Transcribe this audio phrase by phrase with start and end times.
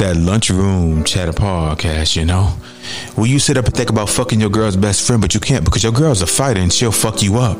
[0.00, 2.44] that lunchroom chatter podcast, you know?
[3.16, 5.62] Where you sit up and think about fucking your girl's best friend, but you can't
[5.62, 7.58] because your girl's a fighter and she'll fuck you up.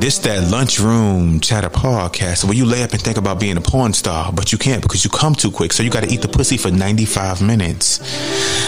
[0.00, 3.92] This that lunchroom chatter podcast where you lay up and think about being a porn
[3.92, 6.56] star, but you can't because you come too quick, so you gotta eat the pussy
[6.56, 7.98] for 95 minutes.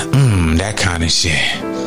[0.07, 1.81] Mmm, that kind of shit.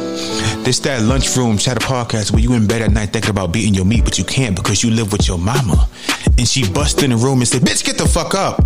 [0.64, 3.86] This that lunchroom chatter podcast where you in bed at night thinking about beating your
[3.86, 5.88] meat, but you can't because you live with your mama.
[6.38, 8.64] And she bust in the room and said, Bitch, get the fuck up.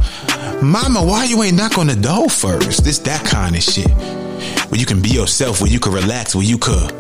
[0.61, 2.83] Mama, why you ain't knock on the door first?
[2.83, 3.89] This that kind of shit.
[4.69, 6.93] Where you can be yourself, where you can relax, where you could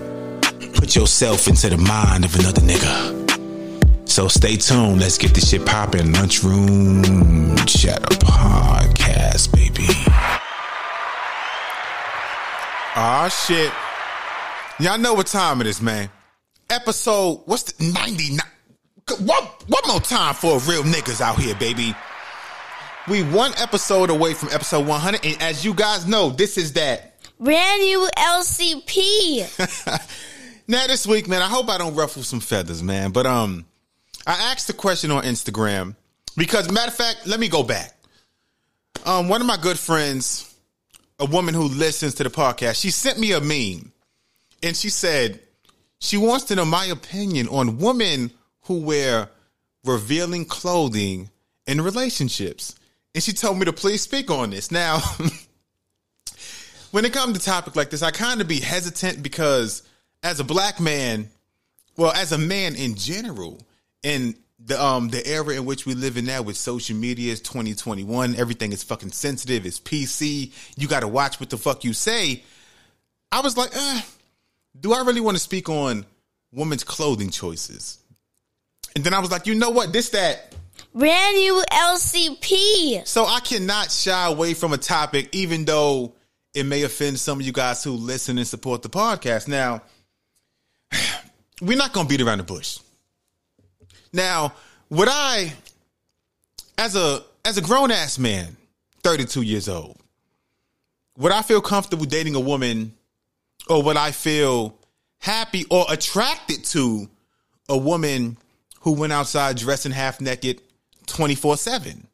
[0.73, 4.09] put yourself into the mind of another nigga.
[4.09, 4.99] So stay tuned.
[4.99, 6.11] Let's get this shit popping.
[6.13, 9.87] Lunchroom Chatter Podcast, baby.
[12.95, 13.71] Ah, shit.
[14.79, 16.09] Y'all know what time it is, man.
[16.69, 18.39] Episode, what's the 99?
[19.27, 21.93] One, one more time for real niggas out here, baby.
[23.09, 25.25] We one episode away from episode 100.
[25.25, 27.15] And as you guys know, this is that.
[27.39, 30.25] Brand new LCP.
[30.69, 33.09] Now, this week, man, I hope I don't ruffle some feathers, man.
[33.09, 33.65] But, um,
[34.27, 35.95] I asked the question on Instagram
[36.37, 37.95] because, matter of fact, let me go back.
[39.03, 40.53] Um, one of my good friends,
[41.17, 43.91] a woman who listens to the podcast, she sent me a meme
[44.63, 45.39] and she said
[45.99, 48.31] she wants to know my opinion on women
[48.63, 49.29] who wear
[49.83, 51.29] revealing clothing
[51.67, 52.75] in relationships.
[53.13, 54.71] And she told me to please speak on this.
[54.71, 54.99] Now,
[56.91, 59.83] when it comes to topic like this, I kind of be hesitant because
[60.23, 61.29] as a black man,
[61.97, 63.59] well, as a man in general,
[64.03, 67.39] in the um the era in which we live in now with social media is
[67.39, 71.93] 2021 everything is fucking sensitive it's pc you got to watch what the fuck you
[71.93, 72.43] say
[73.31, 74.01] i was like eh,
[74.77, 76.05] do i really want to speak on
[76.51, 77.99] women's clothing choices?
[78.95, 79.93] And then i was like you know what?
[79.93, 80.55] This that.
[80.93, 83.07] Brand new LCP.
[83.07, 86.13] so i cannot shy away from a topic even though
[86.53, 89.47] it may offend some of you guys who listen and support the podcast.
[89.47, 89.81] Now
[91.61, 92.79] we're not gonna beat around the bush.
[94.11, 94.53] Now,
[94.89, 95.53] would I,
[96.77, 98.57] as a as a grown ass man,
[99.03, 99.97] thirty two years old,
[101.17, 102.93] would I feel comfortable dating a woman,
[103.69, 104.77] or would I feel
[105.19, 107.09] happy or attracted to
[107.67, 108.37] a woman
[108.81, 110.61] who went outside dressing half naked,
[111.05, 112.07] twenty four seven?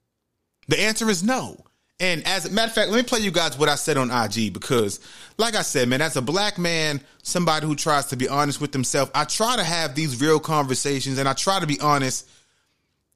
[0.67, 1.57] The answer is no.
[1.99, 4.11] And as a matter of fact, let me play you guys what I said on
[4.11, 4.99] IG because,
[5.37, 8.73] like I said, man, as a black man, somebody who tries to be honest with
[8.73, 12.29] himself, I try to have these real conversations and I try to be honest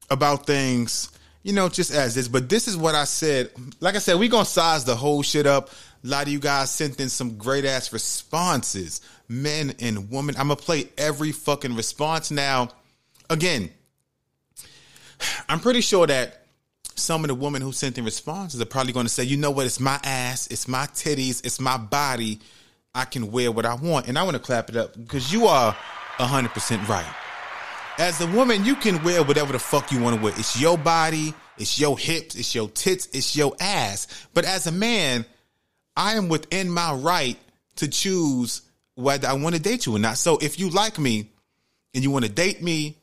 [0.08, 1.10] about things,
[1.42, 2.26] you know, just as this.
[2.26, 3.50] But this is what I said.
[3.80, 5.68] Like I said, we gonna size the whole shit up.
[6.02, 10.34] A lot of you guys sent in some great ass responses, men and women.
[10.36, 12.70] I'm gonna play every fucking response now.
[13.28, 13.70] Again,
[15.48, 16.46] I'm pretty sure that
[16.94, 19.66] some of the women who sent in responses are probably to say, you know what,
[19.66, 22.40] it's my ass, it's my titties, it's my body.
[22.94, 24.08] I can wear what I want.
[24.08, 25.76] And I want to clap it up because you are
[26.18, 27.14] 100% right.
[27.98, 30.32] As a woman, you can wear whatever the fuck you want to wear.
[30.36, 34.06] It's your body, it's your hips, it's your tits, it's your ass.
[34.34, 35.24] But as a man,
[35.96, 37.36] I am within my right
[37.76, 38.62] to choose
[38.94, 40.18] whether I want to date you or not.
[40.18, 41.30] So if you like me
[41.94, 42.96] and you want to date me,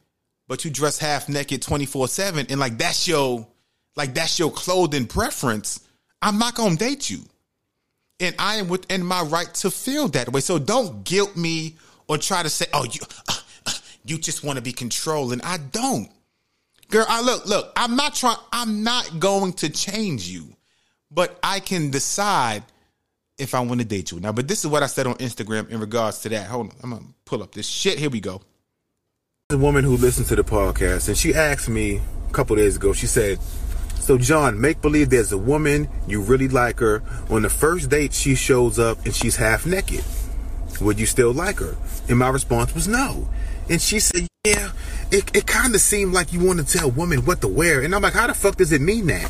[0.48, 3.48] but you dress half naked 24 7 and like that's your
[3.96, 5.80] like that's your clothing preference,
[6.22, 7.20] I'm not gonna date you.
[8.20, 10.42] And I am within my right to feel that way.
[10.42, 11.76] So don't guilt me
[12.08, 13.34] or try to say, oh, you uh,
[13.66, 13.72] uh,
[14.06, 15.42] you just want to be controlling.
[15.42, 16.10] I don't.
[16.90, 20.48] Girl, I look, look, I'm not trying, I'm not going to change you,
[21.12, 22.64] but I can decide
[23.38, 24.20] if I want to date you.
[24.20, 26.48] Now, but this is what I said on Instagram in regards to that.
[26.48, 28.00] Hold on, I'm gonna pull up this shit.
[28.00, 28.42] Here we go.
[29.50, 32.94] A woman who listens to the podcast, and she asked me a couple days ago,
[32.94, 33.40] she said,
[34.08, 37.04] so, John, make believe there's a woman, you really like her.
[37.30, 40.02] On the first date, she shows up and she's half naked.
[40.80, 41.76] Would you still like her?
[42.08, 43.28] And my response was no.
[43.70, 44.70] And she said, yeah,
[45.12, 47.82] it, it kind of seemed like you want to tell women what to wear.
[47.82, 49.30] And I'm like, how the fuck does it mean that?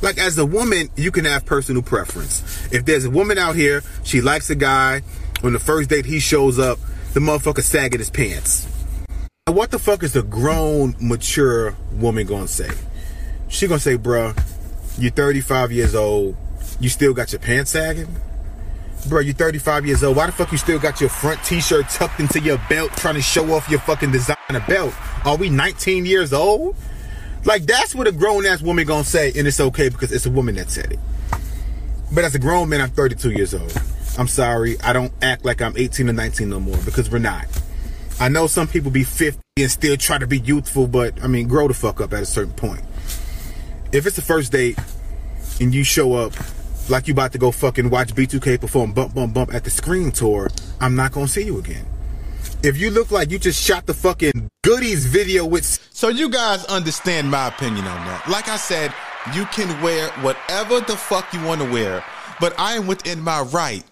[0.00, 2.72] Like, as a woman, you can have personal preference.
[2.72, 5.02] If there's a woman out here, she likes a guy,
[5.42, 6.78] on the first date, he shows up,
[7.14, 8.66] the motherfucker sagging his pants.
[9.46, 12.70] What the fuck is a grown, mature woman gonna say?
[13.48, 14.38] She gonna say, bruh,
[14.98, 16.36] you're 35 years old.
[16.80, 18.14] You still got your pants sagging?
[19.08, 20.16] Bro, you're 35 years old.
[20.16, 23.22] Why the fuck you still got your front t-shirt tucked into your belt trying to
[23.22, 24.92] show off your fucking designer belt?
[25.24, 26.76] Are we 19 years old?
[27.48, 30.30] Like that's what a grown ass woman gonna say, and it's okay because it's a
[30.30, 30.98] woman that said it.
[32.12, 33.72] But as a grown man, I'm 32 years old.
[34.18, 37.46] I'm sorry, I don't act like I'm 18 or 19 no more because we're not.
[38.20, 41.48] I know some people be 50 and still try to be youthful, but I mean,
[41.48, 42.84] grow the fuck up at a certain point
[43.92, 44.78] if it's the first date
[45.60, 46.32] and you show up
[46.90, 50.10] like you about to go fucking watch B2K perform bump bump bump at the Scream
[50.10, 50.48] tour,
[50.80, 51.86] I'm not gonna see you again.
[52.60, 56.64] If you look like you just shot the fucking goodies video with So you guys
[56.64, 58.28] understand my opinion on that.
[58.28, 58.92] Like I said,
[59.32, 62.04] you can wear whatever the fuck you want to wear,
[62.40, 63.84] but I am within my right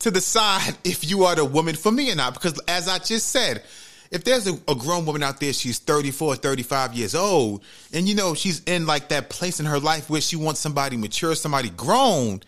[0.00, 2.32] to decide if you are the woman for me or not.
[2.32, 3.62] Because as I just said,
[4.10, 7.62] if there's a, a, grown woman out there, she's 34, 35 years old,
[7.92, 10.96] and you know, she's in like that place in her life where she wants somebody
[10.96, 12.40] mature, somebody grown.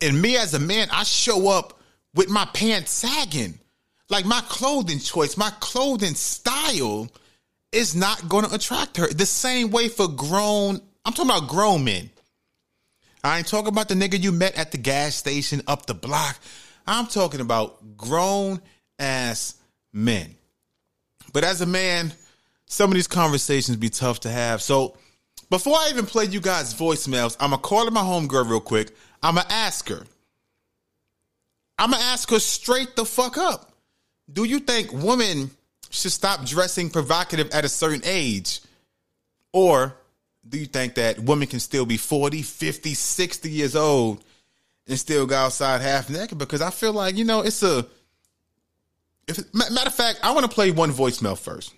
[0.00, 1.80] And me as a man, I show up
[2.14, 3.59] with my pants sagging.
[4.10, 7.08] Like my clothing choice, my clothing style
[7.72, 9.06] is not going to attract her.
[9.06, 12.10] The same way for grown, I'm talking about grown men.
[13.22, 16.38] I ain't talking about the nigga you met at the gas station up the block.
[16.86, 18.60] I'm talking about grown
[18.98, 19.54] ass
[19.92, 20.34] men.
[21.32, 22.12] But as a man,
[22.66, 24.62] some of these conversations be tough to have.
[24.62, 24.96] So
[25.50, 28.92] before I even play you guys' voicemails, I'm gonna call my homegirl real quick.
[29.22, 30.04] I'm gonna ask her.
[31.78, 33.69] I'm gonna ask her straight the fuck up.
[34.32, 35.50] Do you think women
[35.90, 38.60] should stop dressing provocative at a certain age?
[39.52, 39.94] Or
[40.48, 44.22] do you think that women can still be 40, 50, 60 years old
[44.86, 46.38] and still go outside half naked?
[46.38, 47.86] Because I feel like, you know, it's a
[49.28, 51.74] if matter of fact, I want to play one voicemail first.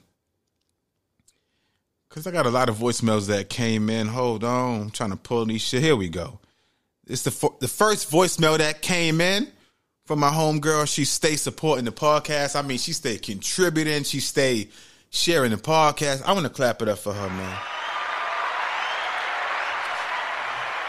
[2.08, 4.06] Cause I got a lot of voicemails that came in.
[4.06, 5.82] Hold on, I'm trying to pull these shit.
[5.82, 6.40] Here we go.
[7.06, 9.50] It's the the first voicemail that came in
[10.12, 10.86] from my homegirl.
[10.86, 12.54] She stay supporting the podcast.
[12.54, 14.02] I mean, she stay contributing.
[14.02, 14.68] She stay
[15.08, 16.22] sharing the podcast.
[16.26, 17.58] I want to clap it up for her, man.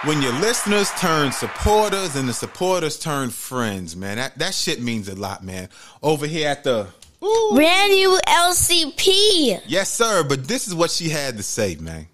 [0.04, 5.08] when your listeners turn supporters and the supporters turn friends, man, that, that shit means
[5.08, 5.70] a lot, man.
[6.02, 6.88] Over here at the
[7.24, 7.52] Ooh.
[7.56, 9.62] Brand new LCP.
[9.68, 10.26] Yes, sir.
[10.28, 12.08] But this is what she had to say, man.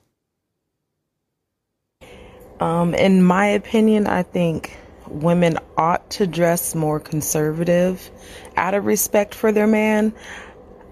[2.59, 4.77] Um, in my opinion, I think
[5.09, 8.09] women ought to dress more conservative
[8.55, 10.13] out of respect for their man.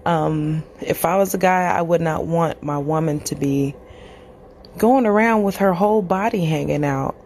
[0.04, 3.74] Um, if I was a guy, I would not want my woman to be
[4.76, 7.16] going around with her whole body hanging out.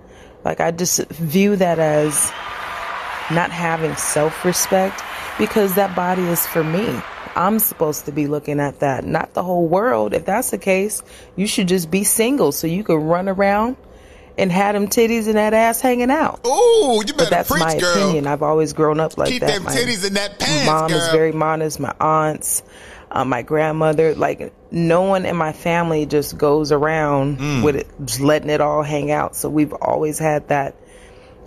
[0.44, 2.32] Like, I just view that as
[3.30, 5.02] not having self respect
[5.38, 7.00] because that body is for me.
[7.34, 10.12] I'm supposed to be looking at that, not the whole world.
[10.12, 11.02] If that's the case,
[11.36, 13.76] you should just be single so you can run around
[14.38, 16.40] and had them titties and that ass hanging out.
[16.46, 17.92] Ooh, you better but that's preach, my girl.
[17.92, 18.26] opinion.
[18.26, 19.52] I've always grown up like Keep that.
[19.54, 20.98] them my titties in that pants, My mom girl.
[20.98, 21.78] is very modest.
[21.80, 22.62] My aunts,
[23.10, 27.62] uh, my grandmother, like no one in my family just goes around Mm.
[27.62, 29.36] with it, just letting it all hang out.
[29.36, 30.74] So we've always had that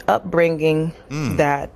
[0.08, 1.38] upbringing Mm.
[1.38, 1.72] that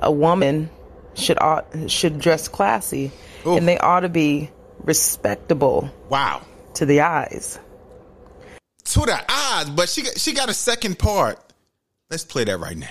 [0.00, 0.70] a woman
[1.14, 3.10] should ought, should dress classy
[3.46, 3.58] Oof.
[3.58, 4.50] and they ought to be
[4.82, 6.40] respectable Wow.
[6.74, 7.58] to the eyes.
[8.84, 11.38] To the eyes, but she got, she got a second part.
[12.10, 12.88] Let's play that right now.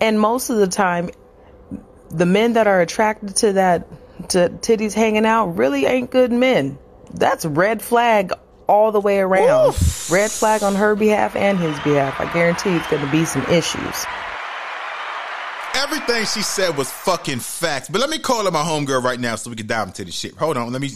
[0.00, 1.10] And most of the time,
[2.10, 3.86] the men that are attracted to that
[4.30, 6.78] to titties hanging out really ain't good men.
[7.12, 8.32] That's red flag
[8.66, 9.70] all the way around.
[9.70, 10.10] Oof.
[10.10, 12.20] Red flag on her behalf and his behalf.
[12.20, 14.06] I guarantee it's going to be some issues.
[15.74, 17.88] Everything she said was fucking facts.
[17.88, 20.14] But let me call up my homegirl right now so we can dive into this
[20.14, 20.34] shit.
[20.34, 20.72] Hold on.
[20.72, 20.90] Let me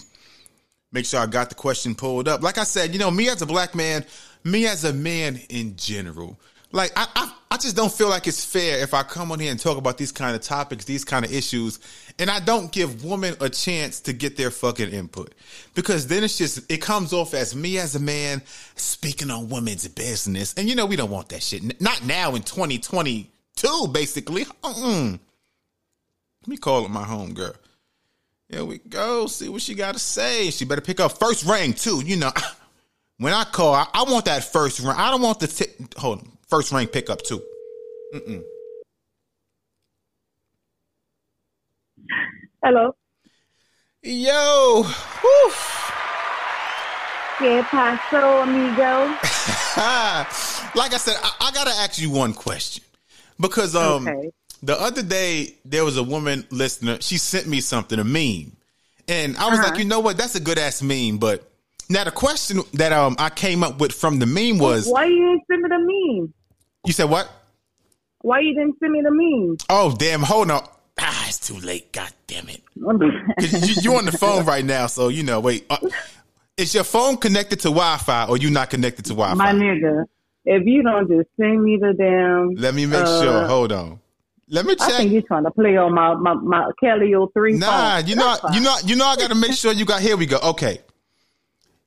[0.92, 2.42] make sure I got the question pulled up.
[2.42, 4.04] Like I said, you know, me as a black man,
[4.44, 6.38] me as a man in general,
[6.72, 9.50] like I, I, I just don't feel like it's fair if I come on here
[9.50, 11.80] and talk about these kind of topics, these kind of issues,
[12.18, 15.34] and I don't give women a chance to get their fucking input.
[15.74, 18.42] Because then it's just it comes off as me as a man
[18.76, 20.54] speaking on women's business.
[20.54, 21.80] And you know, we don't want that shit.
[21.80, 24.44] Not now in 2022, basically.
[24.44, 25.18] Mm-mm.
[26.42, 27.56] Let me call up my homegirl.
[28.50, 29.26] Here we go.
[29.26, 30.50] See what she got to say.
[30.50, 32.02] She better pick up first ring too.
[32.04, 32.32] You know,
[33.18, 34.88] when I call, I, I want that first ring.
[34.88, 35.66] I don't want the t-
[35.96, 37.40] hold on, first ring pickup too.
[42.62, 42.96] Hello.
[44.02, 45.52] Yo, whew.
[47.38, 49.06] ¿Qué pasó, amigo?
[50.74, 52.84] like I said, I, I gotta ask you one question
[53.38, 54.30] because um Okay.
[54.62, 56.98] The other day there was a woman listener.
[57.00, 58.52] She sent me something, a meme,
[59.08, 59.68] and I was Uh-huh.
[59.70, 60.16] like, you know what?
[60.16, 61.18] That's a good ass meme.
[61.18, 61.48] But
[61.88, 65.16] now the question that um I came up with from the meme was, Why you
[65.16, 65.78] didn't send me the
[66.22, 66.34] meme?
[66.84, 67.30] you said what?
[68.22, 69.56] Why you didn't send me the meme?
[69.70, 70.22] Oh damn!
[70.22, 70.66] Hold on.
[70.98, 71.90] Ah, it's too late.
[71.92, 72.60] God damn it!
[72.76, 75.40] you, you on the phone right now, so you know.
[75.40, 75.78] Wait, uh,
[76.58, 79.34] is your phone connected to Wi-Fi or you not connected to Wi-Fi?
[79.34, 80.04] My nigga,
[80.44, 83.46] if you don't just send me the damn, Let me make uh, sure.
[83.46, 84.00] Hold on.
[84.52, 84.88] Let me check.
[84.88, 88.06] I think you're trying to play on my my, my Kelly 03 Nah, phone.
[88.08, 89.06] you know, you know, you know.
[89.06, 90.02] I got to make sure you got.
[90.02, 90.38] Here we go.
[90.38, 90.80] Okay.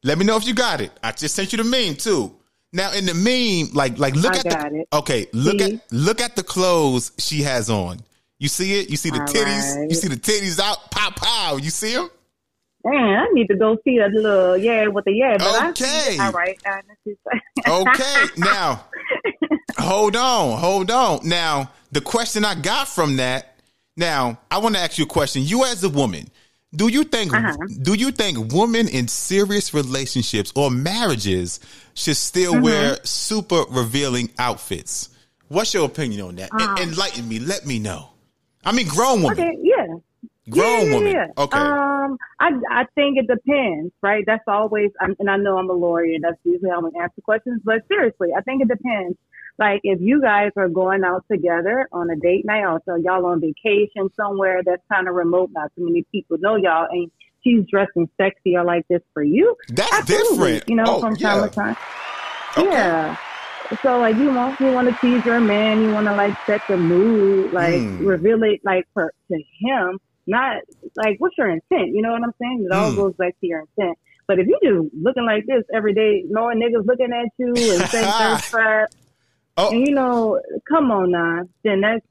[0.03, 0.91] Let me know if you got it.
[1.03, 2.36] I just sent you the meme too.
[2.72, 4.88] Now in the meme, like like look I at the it.
[4.93, 5.75] okay, look See?
[5.75, 8.00] at look at the clothes she has on.
[8.39, 8.89] You see it?
[8.89, 9.77] You see the All titties?
[9.79, 9.89] right.
[9.89, 10.89] You see the titties out?
[10.91, 11.58] Pow pow!
[11.58, 12.10] You see them?
[12.86, 15.38] Man, I need to go see that little yeah with the yeah.
[15.38, 16.15] But I see Okay.
[16.15, 16.20] it.
[16.22, 16.58] all right.
[17.65, 18.86] Okay, now
[19.77, 21.27] hold on, hold on.
[21.27, 23.50] Now the question I got from that.
[23.95, 25.43] Now I want to ask you a question.
[25.43, 26.25] You as a woman,
[26.75, 27.55] do you think Uh-huh.
[27.81, 31.59] do you think women in serious relationships or marriages
[31.93, 32.63] should still Mm-hmm.
[32.63, 35.09] wear super revealing outfits?
[35.50, 36.50] What's your opinion on that?
[36.59, 37.38] En- Um, enlighten me.
[37.39, 38.09] Let me know.
[38.65, 39.39] I mean, grown women.
[39.39, 39.85] Okay, yeah.
[40.50, 41.12] Grown yeah, yeah, woman.
[41.13, 41.27] yeah.
[41.43, 41.57] Okay.
[41.59, 44.23] Um, I I think it depends, right?
[44.25, 46.17] That's always, and I know I'm a lawyer.
[46.21, 47.62] That's usually how I'm answer questions.
[47.63, 49.17] But seriously, I think it depends.
[49.60, 53.25] Like if you guys are going out together on a date night, or so y'all
[53.25, 57.12] on vacation somewhere that's kind of remote, not too many people know y'all, and
[57.43, 59.55] she's dressing sexy or like this for you.
[59.69, 60.53] That's Absolutely.
[60.53, 60.69] different.
[60.69, 61.48] You know, Oh, from time yeah.
[61.48, 61.75] to time.
[62.57, 62.69] Okay.
[62.72, 63.15] Yeah.
[63.83, 66.62] So like you want you want to tease your man, you want to like set
[66.67, 68.05] the mood, like Mm.
[68.05, 70.62] reveal it like for to him, not
[70.95, 71.89] like what's your intent?
[71.93, 72.65] You know what I'm saying?
[72.65, 72.95] It all Mm.
[72.95, 73.98] goes back to your intent.
[74.27, 77.81] But if you just looking like this every day, knowing niggas looking at you and
[77.89, 78.89] saying things crap,
[79.55, 79.72] Oh.
[79.72, 82.05] and you know, come on now, then that's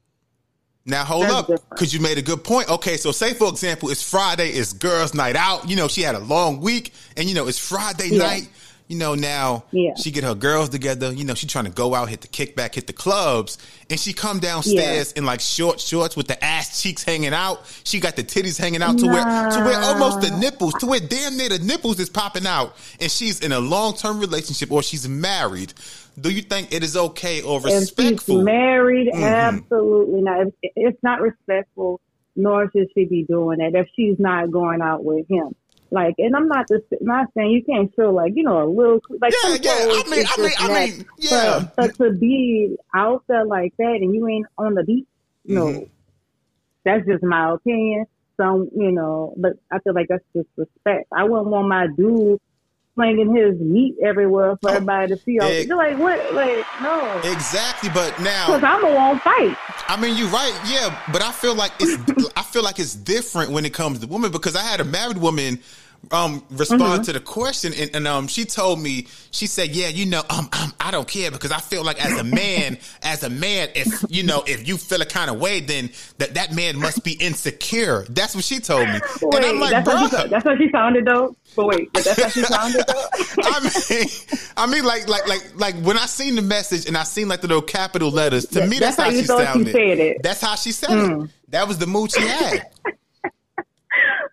[0.85, 2.69] Now hold That's up, because you made a good point.
[2.69, 5.69] Okay, so say for example, it's Friday, it's girls' night out.
[5.69, 8.17] You know, she had a long week, and you know it's Friday Yeah.
[8.19, 8.49] night.
[8.89, 9.95] You know now, Yeah.
[9.95, 11.11] she get her girls together.
[11.13, 13.57] You know, she trying to go out, hit the kickback, hit the clubs,
[13.89, 17.61] and she come downstairs in like short shorts with the ass cheeks hanging out.
[17.85, 20.99] She got the titties hanging out to where to where almost the nipples, to where
[20.99, 24.83] damn near the nipples is popping out, and she's in a long term relationship or
[24.83, 25.73] she's married.
[26.19, 28.43] Do you think it is okay or if she's respectful?
[28.43, 29.23] married, Mhm.
[29.23, 30.47] absolutely not.
[30.61, 32.01] It's not respectful,
[32.35, 35.55] nor should she be doing it if she's not going out with him.
[35.93, 38.99] Like, and I'm not just not saying you can't show like you know a little
[39.21, 39.71] like Yeah, yeah.
[39.91, 40.97] I mean, I mean, I next.
[40.97, 41.67] mean, yeah.
[41.77, 45.07] But, but to be out there like that and you ain't on the beat,
[45.45, 45.89] no, Mhm.
[46.83, 48.05] that's just my opinion.
[48.37, 51.07] Some, you know, but I feel like that's disrespect.
[51.15, 52.39] I wouldn't want my dude
[52.95, 55.37] slinging his meat everywhere for Oh, everybody to see.
[55.39, 56.33] ex- You're like, what?
[56.33, 57.21] Like, no.
[57.23, 59.55] Exactly, but now Because I'm the one fight.
[59.87, 63.51] I mean, you're right, yeah, but I feel like it's I feel like it's different
[63.51, 65.59] when it comes to women because I had a married woman
[66.11, 67.01] um respond Mm-hmm.
[67.03, 70.49] to the question and, and um she told me she said yeah you know um,
[70.51, 74.03] um I don't care because I feel like as a man as a man if
[74.09, 77.13] you know if you feel a kind of way then that that man must be
[77.13, 80.57] insecure that's what she told me Wait, and I'm like that's, how she, that's how
[80.57, 81.35] she sounded though.
[81.55, 83.05] But wait, but that's how she sounded though.
[83.43, 84.07] I mean,
[84.57, 87.41] I mean, like, like, like, like when I seen the message and I seen like
[87.41, 88.47] the little capital letters.
[88.47, 89.71] To That- me, that's, that's how how she thought she sounded.
[89.71, 90.23] said it.
[90.23, 91.29] That's how she said it.
[91.49, 92.71] That was the mood she had.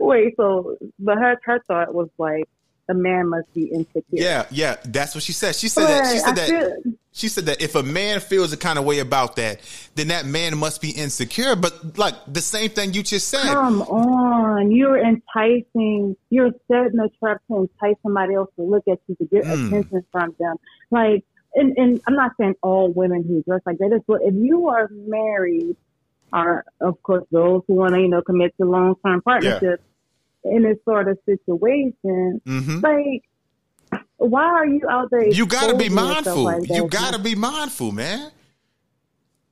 [0.00, 2.45] wait, so but her her thought was like
[2.88, 4.02] the man must be insecure.
[4.11, 5.54] Yeah, yeah, that's what she said.
[5.54, 6.11] She said that.
[6.12, 6.49] She said I that.
[6.49, 9.61] feel- She said that if a man feels a kind of way about that,
[9.97, 11.54] then that man must be insecure.
[11.57, 13.42] But like the same thing you just said.
[13.52, 16.16] Come on, you're enticing.
[16.30, 19.66] You're setting a trap to entice somebody else to look at you to get Mm.
[19.69, 20.57] attention from them.
[20.90, 24.35] Like, and, and I'm not saying all women who dress like that is, but if
[24.35, 25.76] you are married,
[26.33, 29.83] are of course those who want to you know commit to long term partnerships
[30.45, 33.23] in this sort of situation, hmm like.
[34.17, 35.29] Why are you out there?
[35.29, 36.43] You gotta be mindful.
[36.43, 36.77] Like that?
[36.77, 38.31] you gotta be mindful, man.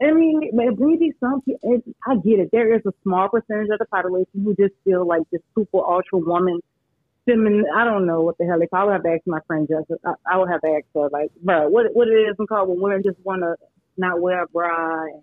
[0.00, 2.50] I mean, maybe some people, I get it.
[2.52, 6.18] There is a small percentage of the population who just feel like this super ultra
[6.18, 6.60] woman,
[7.26, 7.64] feminine.
[7.74, 8.82] I don't know what the hell they call.
[8.82, 9.96] I would have to ask my friend Jessica.
[10.04, 12.80] I, I would have to ask her, like, bro, what what it is called when
[12.80, 13.56] women just want to
[13.96, 15.04] not wear a bra.
[15.04, 15.22] And,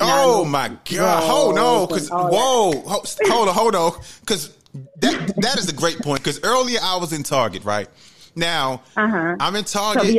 [0.00, 1.24] Oh my god!
[1.24, 6.22] Hold on, because whoa, hold on, hold on, because that that is a great point.
[6.22, 7.88] Because earlier I was in Target, right?
[8.36, 9.36] Now Uh huh.
[9.40, 10.14] I'm in Target.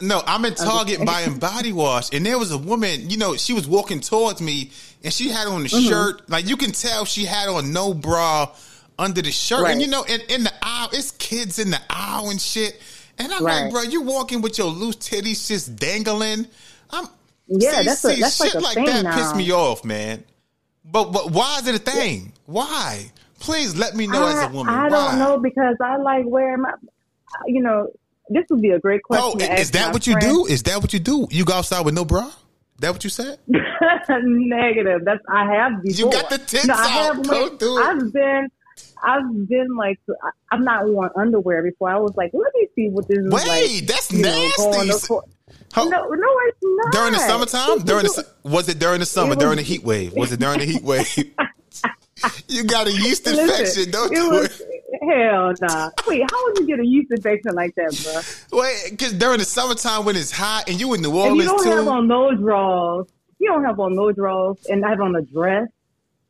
[0.00, 3.08] No, I'm in Target buying body wash, and there was a woman.
[3.10, 4.70] You know, she was walking towards me,
[5.04, 5.88] and she had on a Mm-hmm.
[5.88, 6.28] shirt.
[6.30, 8.50] Like you can tell, she had on no bra
[8.98, 9.66] under the shirt.
[9.68, 12.80] And you know, in, in the aisle, it's kids in the aisle and shit.
[13.18, 13.62] And I'm Right.
[13.64, 16.46] like, bro, you walking with your loose titties just dangling.
[16.90, 17.06] I'm
[17.46, 19.14] Yeah, see, that's a- see, that's like shit a like thing that now.
[19.16, 20.24] piss me off, man.
[20.84, 22.32] But but why is it a thing?
[22.46, 23.12] Why?
[23.42, 24.72] Please let me know as a woman.
[24.72, 24.88] I why?
[24.88, 26.72] don't know because I like wearing my,
[27.46, 27.88] you know,
[28.28, 29.32] this would be a great oh, question.
[29.34, 30.46] Oh, to ask is that what you do?
[30.46, 31.26] Is that what you do?
[31.30, 32.30] You go outside with no bra?
[32.78, 33.38] That what you said?
[34.08, 35.02] Negative.
[35.04, 36.06] That's I have before.
[36.06, 37.16] You got the tits no, I out.
[37.16, 37.80] have Don't went- do it.
[37.82, 38.48] I've been,
[39.02, 41.90] I've been like, I- I've not worn underwear before.
[41.90, 43.86] I was like, let me see what this is Wait, like.
[43.86, 45.14] that's you know, going nasty.
[45.72, 46.92] How- no, no, it's not.
[46.92, 47.78] during the summertime?
[47.84, 49.32] During the was it during the summer?
[49.32, 50.12] It during the heat wave?
[50.14, 51.06] Was it during the heat wave?
[52.48, 53.90] you got a yeast Listen, infection.
[53.90, 54.68] Don't it do was, it.
[55.08, 55.90] Hell nah.
[56.06, 57.98] Wait, how would you get a yeast infection like that,
[58.50, 58.60] bro?
[58.60, 61.46] Wait, because during the summertime when it's hot and you in New And Orleans you
[61.48, 61.70] don't too.
[61.70, 63.06] have on no drawers.
[63.38, 65.68] You don't have on no drawers and I have on a dress.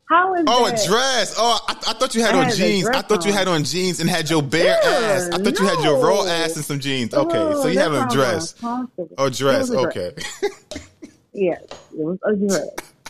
[0.09, 1.35] How is Oh, a dress.
[1.39, 2.87] Oh, I, I thought you had I on had jeans.
[2.89, 5.31] I thought you had on jeans and had your bare Yeah, ass.
[5.33, 7.15] I thought you had your raw ass and some jeans.
[7.15, 8.55] Okay, Oh, so you that have a dress.
[8.63, 9.11] Oh, dress.
[9.19, 9.71] a dress.
[9.71, 10.13] Okay.
[11.35, 12.69] Yes, it was a dress.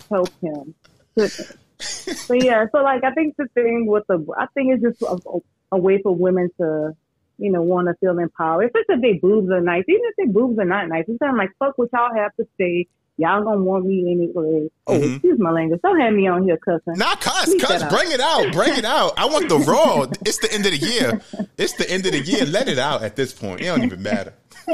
[0.08, 0.72] Help him.
[1.16, 1.52] Goodness.
[1.82, 5.38] So yeah, so like I think the thing with the, I think it's just a,
[5.72, 6.96] a way for women to,
[7.38, 8.66] you know, want to feel empowered.
[8.66, 11.04] Especially if they boobs are nice, even if their boobs are not nice.
[11.08, 12.86] It's kind of like fuck what y'all have to say.
[13.18, 14.70] Y'all gonna want me anyway.
[14.86, 15.12] Oh, Mhm.
[15.16, 15.80] excuse my language.
[15.82, 16.94] Don't have me on here cussing.
[16.96, 17.84] Nah, cuss, Leave cuss.
[17.94, 18.52] Bring it out.
[18.52, 19.12] Bring it out.
[19.18, 20.06] I want the raw.
[20.24, 21.20] It's the end of the year.
[21.58, 22.46] It's the end of the year.
[22.46, 23.60] Let it out at this point.
[23.60, 24.32] It don't even matter.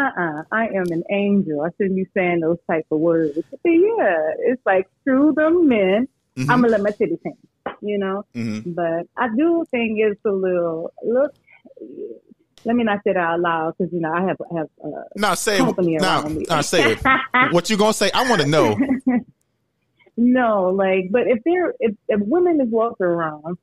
[0.00, 1.62] uh-uh, I am an angel.
[1.62, 3.38] I shouldn't be saying those type of words.
[3.50, 6.08] But yeah, it's like screw the men.
[6.36, 6.48] Mhm.
[6.50, 7.36] I'm gonna let my titties hang,
[7.82, 8.24] you know.
[8.34, 8.74] Mhm.
[8.74, 11.32] But I do think it's a little look.
[12.64, 15.34] Let me not say that out loud because you know I have have uh, Nah,
[15.34, 16.02] say company it.
[16.02, 16.44] Around me.
[16.62, 16.98] say it.
[17.52, 18.10] What you gonna say?
[18.12, 18.76] I want to know.
[20.16, 23.58] no, like, but if they're if, if women is walking around,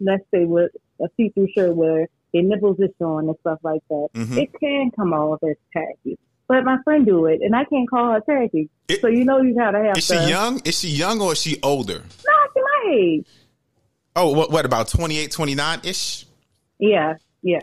[0.00, 4.08] let's say with a see-through shirt where their nipples are showing and stuff like that,
[4.14, 4.36] Mhm.
[4.36, 6.18] it can come off as tacky.
[6.48, 8.68] But my friend do it, and I can't call her tacky.
[8.88, 10.60] It- so you know you gotta have Is she young?
[10.64, 11.98] Is she young or is she older?
[12.26, 13.26] No, she my age.
[14.16, 14.50] Oh, what?
[14.50, 16.26] What about 28, 29 ish?
[16.78, 17.60] Yeah, yeah,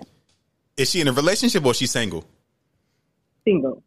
[0.77, 2.23] Is she in a relationship or is she single?
[3.43, 3.83] single.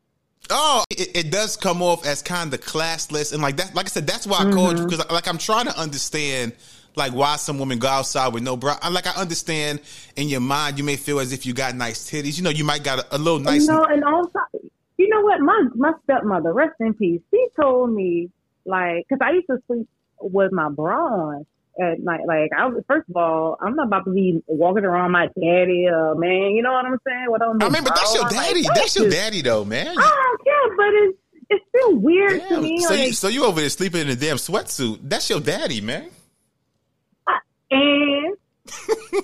[0.50, 3.74] Oh, it, it does come off as kind of classless, and like that.
[3.74, 6.52] Like I said, that's why I called you because like I'm trying to understand
[6.96, 8.76] like why some women go outside with no bra.
[8.82, 9.80] I- Like I understand
[10.16, 12.36] in your mind, you may feel as if you got nice titties.
[12.36, 13.62] You know, you might got a, a little nice.
[13.62, 14.38] You know, and also,
[14.98, 15.40] you know what?
[15.40, 18.30] My my stepmother, rest in peace, she told me
[18.64, 19.88] like, because I used to sleep
[20.20, 21.46] with my bra on
[21.80, 22.20] at night.
[22.26, 25.88] Like, I was first of all, I'm not about to be walking around my daddy,
[25.88, 26.50] uh, man.
[26.52, 27.26] You know what I'm saying?
[27.28, 28.62] All my I mean, but that's your on, like, daddy.
[28.74, 29.88] That's your daddy, though, man.
[29.88, 31.18] I don't care, but it's
[31.50, 32.78] it's still weird to me.
[32.80, 35.00] So, like, you, so you over there sleeping in a damn sweatsuit?
[35.02, 36.08] That's your daddy, man.
[37.72, 38.36] And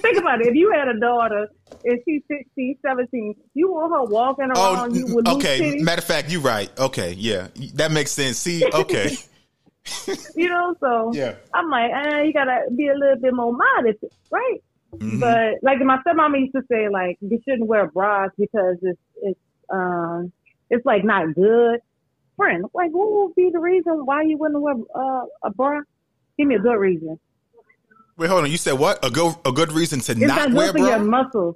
[0.00, 0.48] think about it.
[0.48, 1.48] If you had a daughter
[1.84, 5.60] and she's 16, 17, you want her walking around Oh, you with okay.
[5.60, 5.80] titties?
[5.80, 6.70] Matter of fact, you're right.
[6.78, 8.38] Okay, yeah, that makes sense.
[8.38, 9.16] See, okay,
[10.36, 11.34] you know, so yeah.
[11.54, 14.58] I'm like, eh, you gotta be a little bit more modest, right?
[14.94, 15.20] Mhm.
[15.20, 19.40] But like my stepmom used to say, like you shouldn't wear bras because it's it's
[19.70, 20.32] um
[20.70, 21.80] it's like not good.
[22.36, 25.80] Friend, like what would be the reason why you wouldn't wear uh, a bra?
[26.38, 27.18] Give me a good reason.
[28.18, 28.50] Wait, hold on.
[28.50, 29.02] You said what?
[29.04, 31.22] A good a good reason to It's not, not, wear for your bra?
[31.22, 31.54] muscles.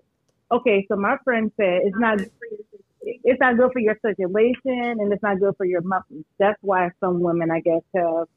[0.50, 2.20] Okay, so my friend said it's not
[3.02, 6.24] it's not good for your circulation and it's not good for your muscles.
[6.38, 8.28] That's why some women, I guess, have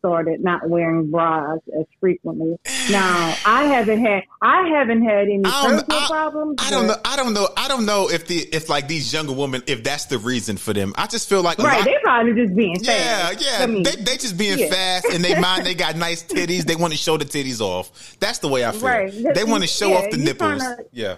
[0.00, 2.56] started not wearing bras as frequently.
[2.90, 6.56] Now, I haven't had I haven't had any personal I- problems.
[6.58, 6.96] I don't know.
[7.04, 7.48] I don't know.
[7.56, 10.72] I don't know if the if like these younger women if that's the reason for
[10.72, 10.92] them.
[10.96, 13.44] I just feel like Right, lot- they probably just being yeah, fast.
[13.44, 13.64] yeah.
[13.64, 14.70] I they they just being yeah.
[14.70, 16.64] fast and they mind they got nice titties.
[16.64, 18.16] They want to show the titties off.
[18.18, 18.80] That's the way I feel.
[18.82, 19.12] Right.
[19.34, 20.62] They want to show Yeah, off the nipples.
[20.62, 21.16] tryna- yeah.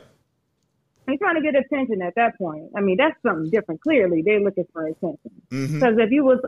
[1.06, 2.70] They're trying to get attention at that point.
[2.76, 3.80] I mean, that's something different.
[3.80, 5.32] Clearly, they're looking for attention.
[5.50, 6.38] hmm Because if you was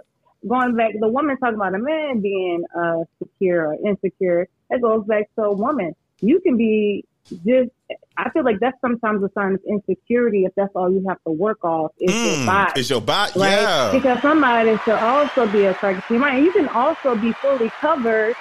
[0.46, 5.04] going back, the woman talking about a man being uh, secure or insecure, that goes
[5.06, 5.94] back to a woman.
[6.20, 7.70] You can be just,
[8.16, 11.32] I feel like that's sometimes a sign of insecurity if that's all you have to
[11.32, 12.80] work off is your Mm, body.
[12.80, 13.32] is your body?
[13.36, 13.50] right?
[13.50, 13.90] Yeah.
[13.92, 16.20] Because somebody should also be attracted to you.
[16.20, 16.42] Right?
[16.42, 18.34] You can also be fully covered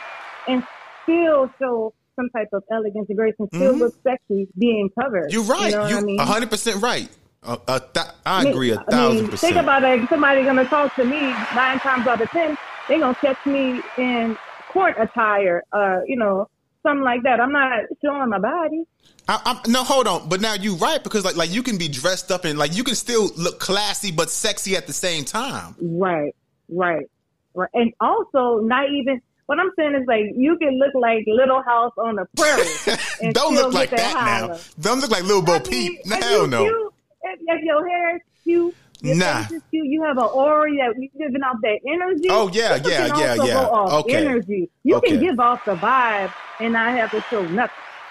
[0.48, 0.62] and
[1.04, 3.80] still show some type of elegance and grace and still Mhm.
[3.80, 5.32] look sexy being covered.
[5.32, 5.66] You're right.
[5.66, 6.18] You know what You I mean?
[6.18, 7.10] 100 percent right.
[7.46, 9.54] Uh, uh, th- I agree a I thousand mean, percent.
[9.54, 10.04] Think about it.
[10.04, 11.20] If somebody's gonna talk to me
[11.56, 14.38] nine times out of ten, they're gonna catch me in
[14.70, 16.48] court attire, uh, you know,
[16.84, 17.40] something like that.
[17.40, 18.86] I'm not showing my body.
[19.28, 20.28] I, I'm, no, hold on.
[20.28, 22.84] But now you're right because like like you can be dressed up and like you
[22.84, 25.76] can still look classy but sexy at the same time.
[25.82, 26.36] Right,
[26.70, 27.10] right,
[27.54, 27.70] right.
[27.74, 29.22] And also, not even.
[29.46, 33.34] What I'm saying is like you can look like Little House on the Prairie.
[33.34, 34.58] Don't look like get that now.
[34.80, 36.08] Don't look like Little Bo I mean, Peep.
[36.08, 36.64] Hell no.
[36.64, 36.93] cute,
[37.24, 39.44] if, if your hair is cute, your Nah.
[39.44, 42.28] face is cute, you have an aura that you giving off that energy.
[42.30, 43.68] Oh, yeah, yeah, yeah, yeah.
[44.00, 44.26] Okay.
[44.26, 44.70] energy.
[44.84, 45.12] You Okay.
[45.12, 47.70] can give off the vibe and not have to show nothing.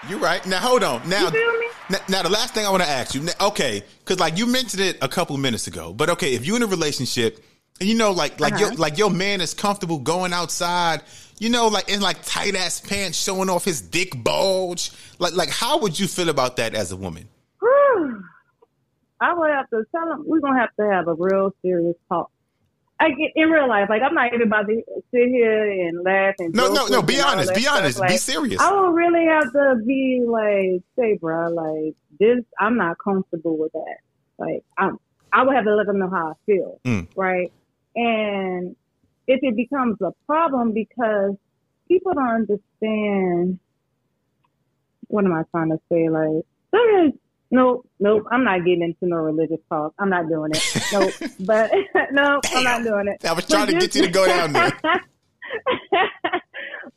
[0.09, 0.45] You're right.
[0.45, 1.07] Now hold on.
[1.09, 1.67] Now, You feel me?
[1.89, 3.25] now, now the last thing I want to ask you.
[3.41, 6.63] Okay, because like you mentioned it a couple minutes ago, but okay, if you're in
[6.63, 7.43] a relationship
[7.79, 8.67] and you know, like like Uh-huh.
[8.67, 11.01] your like your man is comfortable going outside,
[11.39, 15.49] you know, like in like tight ass pants, showing off his dick bulge, like like
[15.49, 17.27] how would you feel about that as a woman?
[19.23, 22.29] I would have to tell him we're gonna have to have a real serious talk.
[22.99, 24.81] I get in real life, like I'm not even about to
[25.11, 27.01] sit here and laugh and No, no, no.
[27.01, 27.55] Be you and all honest.
[27.55, 28.01] Be honest.
[28.01, 28.61] Be serious.
[28.61, 33.71] I would really have to be like, say, bro, like this, I'm not comfortable with
[33.73, 33.97] that.
[34.37, 34.99] Like, I'm,
[35.31, 37.07] I would have to let them know how I feel, Mm.
[37.15, 37.51] right?
[37.95, 38.75] And
[39.27, 41.35] if it becomes a problem because
[41.87, 43.59] people don't understand,
[45.07, 46.09] what am I trying to say?
[46.09, 47.13] Like, there is,
[47.53, 49.93] nope, nope, I'm not getting into no religious talk.
[49.99, 50.83] I'm not doing it.
[50.91, 51.71] Nope, but
[52.11, 53.23] no, I'm not doing it.
[53.25, 54.71] I was trying to get you to go down there.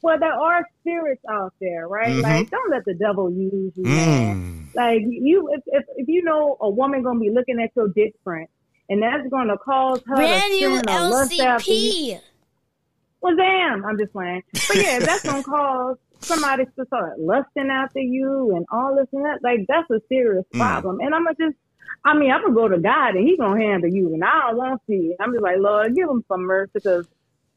[0.03, 2.09] well, there are spirits out there, right?
[2.09, 2.23] Mhm.
[2.23, 3.85] Like, don't let the devil use you.
[3.85, 4.75] Mm.
[4.75, 8.15] Like, you, if, if if you know a woman gonna be looking at your dick
[8.25, 8.49] print,
[8.89, 12.15] and that's gonna cause her Brand to new or lust after you.
[12.15, 12.21] LCP.
[13.21, 14.43] Well, damn, I'm just playing.
[14.53, 19.25] But yeah, that's gonna cause somebody to start lusting after you and all this and
[19.25, 20.59] that, like that's a serious Mm.
[20.59, 21.01] problem.
[21.01, 21.57] And I'm gonna just,
[22.05, 24.57] I mean, I'm gonna go to God and He gonna handle you, and I don't
[24.57, 25.15] want to see.
[25.21, 27.05] I'm just like, Lord, give him some mercy because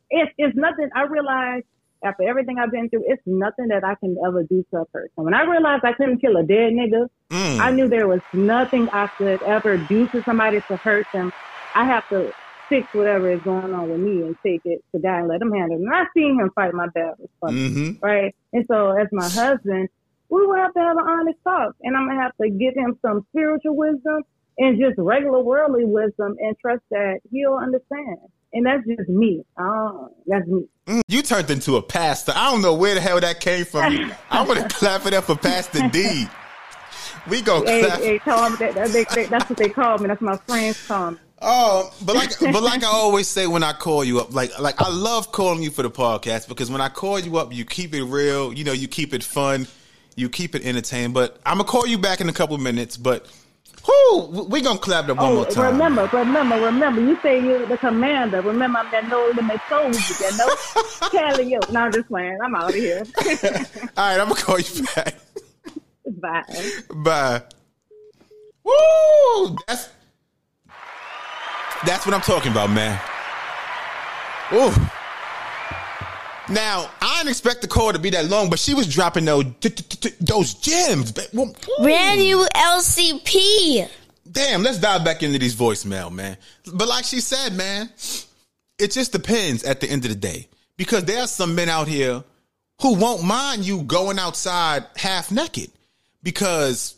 [0.09, 0.89] it's it's nothing.
[0.95, 1.63] I realize
[2.03, 5.11] after everything I've been through, it's nothing that I can ever do to a person.
[5.15, 7.59] When I realized I couldn't kill a dead nigga, Mm.
[7.61, 11.31] I knew there was nothing I could ever do to somebody to hurt them.
[11.75, 12.31] I have to
[12.69, 15.51] fix whatever is going on with me and take it to God and let him
[15.51, 15.81] handle it.
[15.81, 18.05] And I seen him fight my battles for me, Mm-hmm.
[18.05, 18.35] right?
[18.53, 19.89] And so as my husband,
[20.29, 21.75] we will have to have an honest talk.
[21.81, 24.21] And I'm gonna have to give him some spiritual wisdom
[24.59, 28.17] and just regular worldly wisdom and trust that he'll understand.
[28.53, 29.43] And that's just me.
[29.59, 30.65] Oh, that's me.
[30.87, 31.01] Mm.
[31.07, 32.33] You turned into a pastor.
[32.35, 34.11] I don't know where the hell that came from.
[34.29, 36.27] I want to clap it up for Pastor D.
[37.29, 37.99] We go Hey, clap.
[37.99, 40.07] hey, tell him that, that, they, that's what they call me.
[40.07, 41.17] That's my friends call me.
[41.41, 44.81] Oh, but like, but like I always say when I call you up, like, like
[44.81, 47.93] I love calling you for the podcast because when I call you up, you keep
[47.93, 48.51] it real.
[48.53, 49.67] You know, you keep it fun,
[50.15, 51.13] you keep it entertained.
[51.13, 52.97] But I'm gonna call you back in a couple minutes.
[52.97, 53.27] But,
[53.85, 55.71] who we gonna clap that one Oh, more time.
[55.71, 56.99] remember, remember, remember.
[57.01, 58.41] You say you're the commander.
[58.41, 59.97] Remember, I'm that no limit soldier.
[59.97, 61.59] You no telling you.
[61.71, 62.37] No, I'm just playing.
[62.43, 63.03] I'm out of here.
[63.23, 63.31] All
[63.97, 65.15] right, I'm gonna call you back.
[66.05, 66.43] Bye.
[66.95, 67.41] Bye.
[68.65, 69.55] Woo!
[69.67, 69.87] That's
[71.85, 72.99] that's what I'm talking about, man.
[74.53, 74.71] Ooh.
[76.51, 79.45] Now I didn't expect the call to be that long, but she was dropping those
[80.19, 81.11] those gems.
[81.11, 81.47] ba- Well,
[81.79, 81.83] ooh.
[81.83, 83.87] Brand new LCP.
[84.31, 86.37] Damn, let's dive back into these voicemail, man.
[86.71, 87.89] But like she said, man,
[88.77, 90.47] it just depends at the end of the day.
[90.77, 92.23] Because there are some men out here
[92.81, 95.69] who won't mind you going outside half naked
[96.23, 96.95] because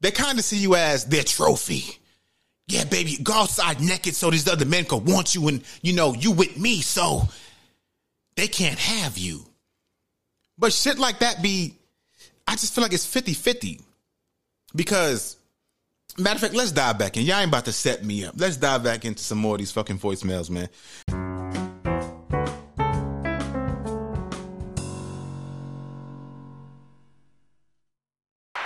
[0.00, 1.98] they kind of see you as their trophy.
[2.70, 6.14] Yeah, baby, go outside naked so these other men can want you and, you know,
[6.14, 7.22] you with me so
[8.36, 9.44] they can't have you.
[10.56, 11.74] But shit like that be,
[12.46, 13.80] I just feel like it's 50 50
[14.74, 15.36] because
[16.18, 17.24] Matter of fact, let's dive back in.
[17.24, 18.34] Y'all ain't about to set me up.
[18.36, 20.68] Let's dive back into some more of these fucking voicemails, man.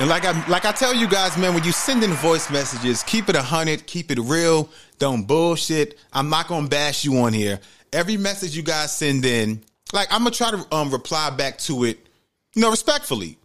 [0.05, 3.03] And like I like I tell you guys, man, when you send in voice messages,
[3.05, 5.99] keep it a hundred, keep it real, don't bullshit.
[6.13, 7.59] I'm not gonna bash you on here.
[7.91, 9.65] Every message you guys send in,
[9.95, 12.07] like I'm gonna try to um reply back to it,
[12.53, 13.39] you know, respectfully.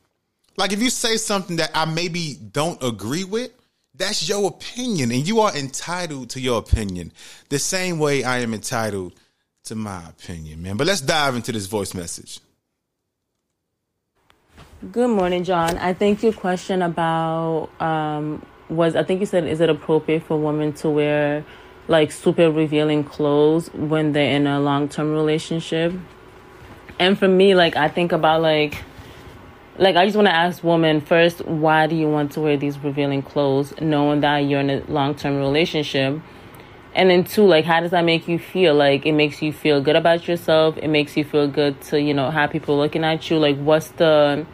[0.58, 3.52] Like if you say something that I maybe don't agree with,
[3.96, 7.14] that's your opinion, and you are entitled to your opinion.
[7.48, 9.14] The same way I am entitled
[9.64, 10.76] to my opinion, man.
[10.76, 12.42] But let's dive into this voice message.
[14.80, 15.78] Good morning, John.
[15.78, 20.40] I think your question about um, was I think you said is it appropriate for
[20.40, 21.44] women to wear
[21.90, 25.94] like super revealing clothes when they're in a long term relationship?
[26.98, 28.82] And for me, like I think about like
[29.78, 32.80] like I just want to ask women first, why do you want to wear these
[32.80, 36.22] revealing clothes, knowing that you're in a long term relationship?
[36.96, 38.76] And then two, like how does that make you feel?
[38.76, 40.78] Like it makes you feel good about yourself.
[40.78, 43.40] It makes you feel good to you know have people looking at you.
[43.40, 44.46] Like what's the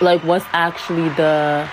[0.00, 1.68] like what's actually the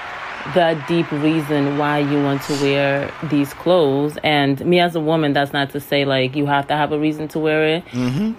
[0.53, 4.17] the deep reason why you want to wear these clothes?
[4.23, 6.99] And me as a woman that's not to say like you have to have a
[6.99, 7.83] reason to wear it.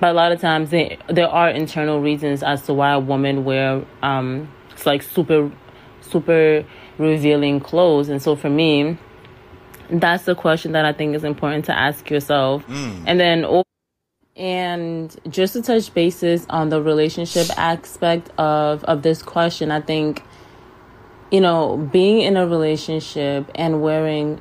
[0.00, 3.44] But a lot of times they, there are internal reasons as to why a woman
[3.44, 5.50] wear um it's like super
[6.02, 6.64] super
[6.98, 8.08] revealing clothes.
[8.08, 8.98] And so for me
[9.90, 12.64] that's the question that i think is important to ask yourself.
[13.06, 13.44] And then
[14.36, 20.22] and just to touch bases on the relationship aspect of of this question, I think
[21.30, 24.40] you know, being in a relationship and wearing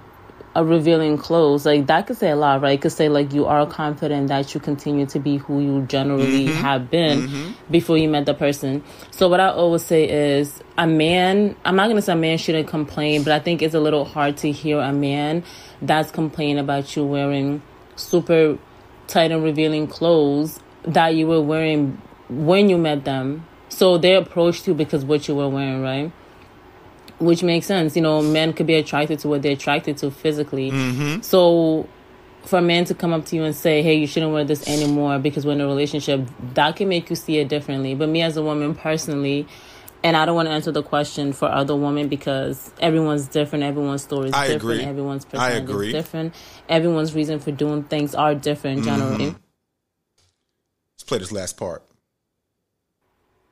[0.55, 2.73] a revealing clothes, like that could say a lot, right?
[2.73, 6.45] It could say like you are confident that you continue to be who you generally
[6.45, 6.61] mm-hmm.
[6.61, 7.71] have been mm-hmm.
[7.71, 8.83] before you met the person.
[9.09, 12.67] So what I always say is a man, I'm not gonna say a man shouldn't
[12.67, 15.43] complain, but I think it's a little hard to hear a man
[15.81, 17.63] that's complaining about you wearing
[17.95, 18.59] super
[19.07, 23.45] tight and revealing clothes that you were wearing when you met them.
[23.69, 26.11] So they approached you because what you were wearing, right?
[27.19, 27.95] Which makes sense.
[27.95, 30.71] You know, men could be attracted to what they're attracted to physically.
[30.71, 31.21] Mm-hmm.
[31.21, 31.87] So
[32.43, 34.67] for a man to come up to you and say, "Hey, you shouldn't wear this
[34.67, 37.95] anymore because we're in a relationship," that can make you see it differently.
[37.95, 39.47] But me as a woman personally,
[40.03, 44.03] and I don't want to answer the question for other women because everyone's different, everyone's
[44.03, 44.83] story is I different, agree.
[44.83, 46.35] everyone's perspective is different,
[46.67, 48.89] everyone's reason for doing things are different mm-hmm.
[48.89, 49.35] generally.
[50.93, 51.83] Let's play this last part.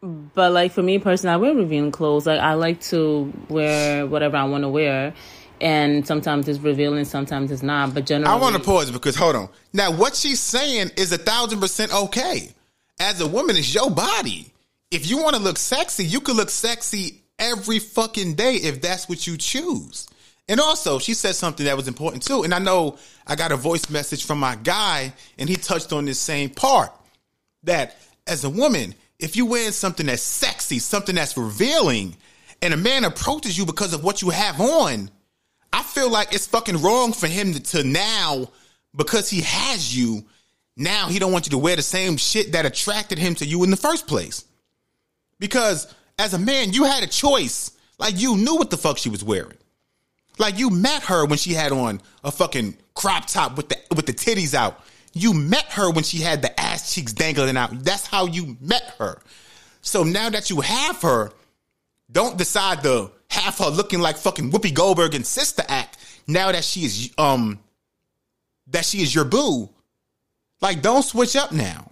[0.02, 2.26] But like for me personally, I wear revealing clothes.
[2.26, 5.14] Like I like to wear whatever I want to wear,
[5.62, 7.94] and sometimes it's revealing, sometimes it's not.
[7.94, 9.50] But generally, I want to pause because hold on.
[9.74, 12.50] Now, what she's saying is a thousand percent okay.
[13.00, 14.51] As a woman, it's your body.
[14.92, 19.08] If you want to look sexy, you can look sexy every fucking day if that's
[19.08, 20.08] what you choose.
[20.50, 22.44] And also, she said something that was important too.
[22.44, 26.04] And I know I got a voice message from my guy, and he touched on
[26.04, 26.92] this same part
[27.64, 27.96] that
[28.28, 32.18] as a woman, if you wearing something that's sexy, something that's revealing,
[32.62, 35.10] and a man approaches you because of what you have on,
[35.72, 38.50] I feel like it's fucking wrong for him to, to now,
[38.94, 40.26] because he has you,
[40.76, 43.64] now he don't want you to wear the same shit that attracted him to you
[43.64, 44.44] in the first place.
[45.42, 47.72] Because as a man, you had a choice.
[47.98, 49.58] Like you knew what the fuck she was wearing.
[50.38, 54.06] Like you met her when she had on a fucking crop top with the with
[54.06, 54.86] the titties out.
[55.14, 57.84] You met her when she had the ass cheeks dangling out.
[57.84, 59.22] That's how you met her.
[59.82, 61.34] So now that you have her,
[62.12, 65.98] don't decide to have her looking like fucking Whoopi Goldberg and Sister Act.
[66.28, 67.60] Now that she is um
[68.68, 69.70] that she is your boo.
[70.62, 71.92] Like don't switch up now.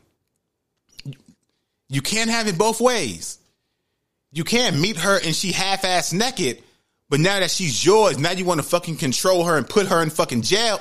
[1.89, 3.38] You can't have it both ways.
[4.31, 6.61] You can't meet her and she half ass naked,
[7.09, 10.03] but now that she's yours, now you want to fucking control her and put her
[10.03, 10.79] in fucking jail.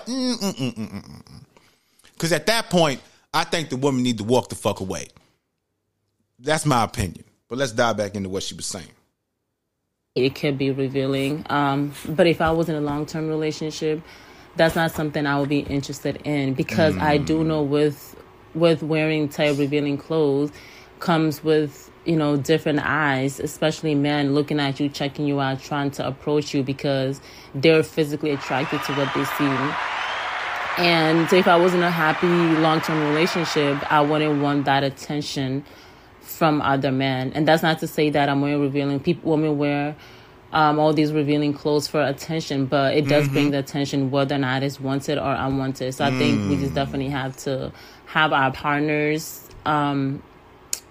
[2.13, 3.01] Because at that point,
[3.33, 5.09] I think the woman need to walk the fuck away.
[6.39, 7.25] That's my opinion.
[7.49, 8.89] But let's dive back into what she was saying.
[10.15, 11.45] it could be revealing.
[11.49, 14.03] Um, but if I was in a long term relationship,
[14.57, 18.17] that's not something I would be interested in because I do know with
[18.55, 20.51] with wearing tight revealing clothes
[20.99, 25.91] comes with you know different eyes, especially men looking at you, checking you out, trying
[25.93, 27.21] to approach you because
[27.55, 29.73] they're physically attracted to what they see.
[30.79, 35.65] And if I was in a happy long term relationship, I wouldn't want that attention
[36.23, 37.33] from other men.
[37.35, 39.01] And that's not to say that I'm wearing revealing.
[39.01, 39.97] People, women wear
[40.53, 44.39] um, all these revealing clothes for attention, but it does bring the attention whether or
[44.39, 45.95] not it's wanted or unwanted.
[45.95, 47.73] So I think we just definitely have to
[48.07, 50.23] have our partners, um,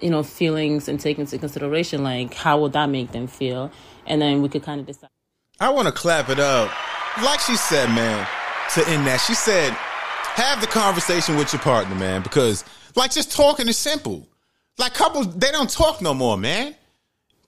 [0.00, 3.70] you know, feelings and take into consideration, like how would that make them feel,
[4.06, 5.10] and then we could kind of decide.
[5.60, 6.70] I want to clap it up.
[7.22, 8.26] Like she said, man,
[8.74, 13.32] to end that, she said, have the conversation with your partner, man, because like just
[13.32, 14.28] talking is simple.
[14.78, 16.76] Like couples, they don't talk no more, man.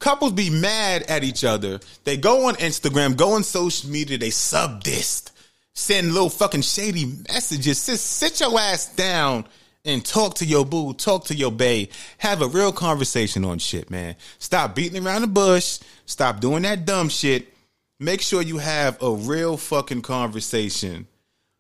[0.01, 1.79] Couples be mad at each other.
[2.05, 5.31] They go on Instagram, go on social media, they sub dissed,
[5.75, 7.79] send little fucking shady messages.
[7.79, 9.45] Sit, sit your ass down
[9.85, 11.89] and talk to your boo, talk to your bae,
[12.19, 14.17] have a real conversation on shit, man.
[14.39, 15.79] Stop beating around the bush.
[16.07, 17.53] Stop doing that dumb shit.
[17.99, 21.07] Make sure you have a real fucking conversation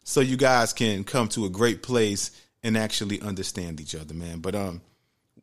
[0.04, 2.30] so you guys can come to a great place
[2.62, 4.40] and actually understand each other, man.
[4.40, 4.80] But um,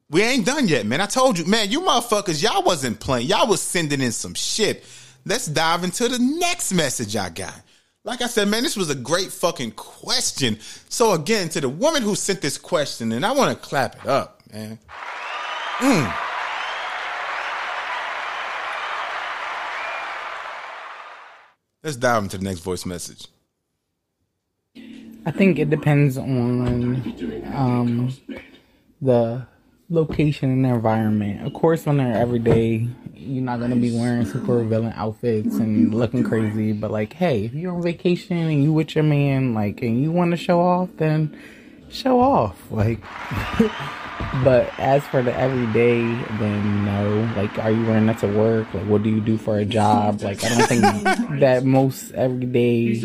[0.10, 1.02] we ain't done yet, man.
[1.02, 3.28] I told you, man, you motherfuckers, y'all wasn't playing.
[3.28, 4.84] Y'all was sending in some shit.
[5.26, 7.60] Let's dive into the next message I got.
[8.08, 10.60] Like I said, man, this was a great fucking question.
[10.88, 14.08] So again, to the woman who sent this question, and I want to clap it
[14.08, 14.80] up, man.
[15.80, 16.16] Mm.
[21.84, 23.28] Let's dive into the next voice message.
[25.26, 27.04] I think it depends on
[27.54, 28.14] um,
[29.02, 29.46] the
[29.90, 31.46] location and environment.
[31.46, 35.94] Of course, when they're every day, you're not gonna be wearing super revealing outfits and
[35.94, 36.74] looking crazy.
[36.74, 40.12] But like, hey, if you're on vacation and you with your man, like, and you
[40.12, 41.38] want to show off, then
[41.90, 42.62] show off.
[42.72, 43.00] Like,
[44.44, 46.02] but as for the everyday,
[46.38, 47.34] then no.
[47.36, 48.74] Like, are you wearing that to work?
[48.74, 50.22] Like, what do you do for a job?
[50.22, 50.82] Like, I don't think
[51.40, 53.02] that most everyday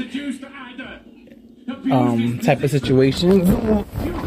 [1.90, 3.48] um type of situations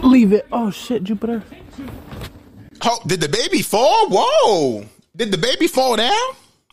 [0.03, 0.47] leave it.
[0.51, 1.43] Oh shit, Jupiter.
[2.87, 4.07] Oh, did the baby fall?
[4.09, 4.85] Whoa!
[5.15, 6.13] Did the baby fall down?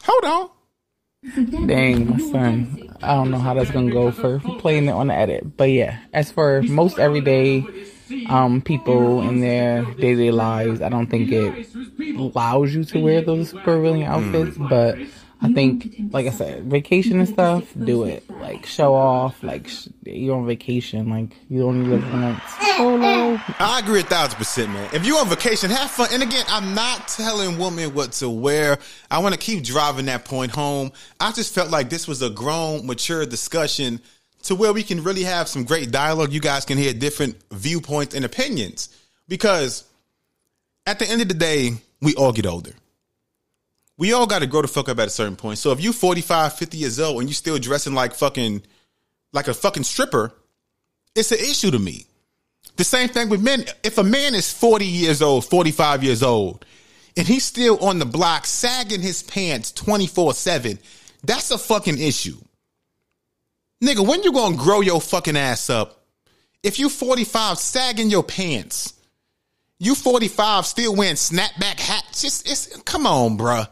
[0.02, 1.66] Hold on.
[1.66, 2.94] Dang, my son.
[3.00, 5.56] I don't know how that's gonna go for playing it on the edit.
[5.56, 7.64] But yeah, as for most everyday
[8.28, 11.66] um people in their day lives, I don't think it
[12.16, 14.98] allows you to wear those revealing outfits, but
[15.42, 18.28] I think, like I said, vacation and stuff, do it.
[18.30, 22.40] Like show off, like sh- you're on vacation, like you only live once.
[22.78, 23.40] Oh no.
[23.58, 24.88] I agree a thousand percent, man.
[24.92, 26.08] If you're on vacation, have fun.
[26.12, 28.78] And again, I'm not telling women what to wear.
[29.10, 30.92] I want to keep driving that point home.
[31.18, 34.00] I just felt like this was a grown, mature discussion
[34.44, 36.32] to where we can really have some great dialogue.
[36.32, 38.88] You guys can hear different viewpoints and opinions
[39.28, 39.84] because
[40.86, 42.72] at the end of the day, we all get older.
[43.98, 45.58] We all got to grow the fuck up at a certain point.
[45.58, 48.62] So if you 45, 50 years old and you still dressing like fucking,
[49.32, 50.32] like a fucking stripper,
[51.14, 52.06] it's an issue to me.
[52.76, 53.64] The same thing with men.
[53.82, 56.64] If a man is 40 years old, 45 years old,
[57.16, 60.78] and he's still on the block sagging his pants 24 7,
[61.22, 62.38] that's a fucking issue.
[63.82, 66.04] Nigga, when you gonna grow your fucking ass up?
[66.62, 68.94] If you 45 sagging your pants,
[69.78, 73.68] you 45 still wearing snapback hats, just it's come on, bruh.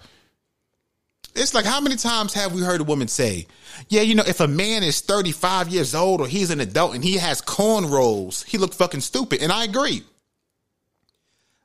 [1.35, 3.47] It's like how many times have we heard a woman say,
[3.88, 7.05] "Yeah, you know, if a man is 35 years old or he's an adult and
[7.05, 10.03] he has cornrows, he look fucking stupid." And I agree.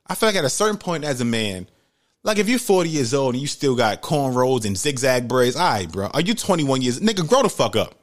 [0.06, 1.68] I feel like at a certain point as a man,
[2.22, 5.68] like if you're 40 years old and you still got cornrows and zigzag braids, all
[5.68, 6.06] right, bro.
[6.08, 7.00] Are you 21 years?
[7.00, 7.94] Nigga, grow the fuck up.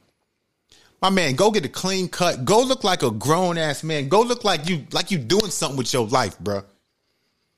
[1.02, 2.44] My man, go get a clean cut.
[2.44, 4.08] Go look like a grown ass man.
[4.08, 6.62] Go look like you like you doing something with your life, bro.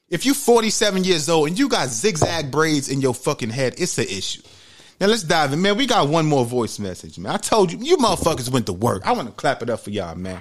[0.08, 3.98] If you 47 years old and you got zigzag braids in your fucking head, it's
[3.98, 4.40] an issue.
[5.00, 5.76] Now let's dive in, man.
[5.76, 7.32] We got one more voice message, man.
[7.32, 9.04] I told you, you motherfuckers went to work.
[9.04, 10.40] I want to clap it up for y'all, man.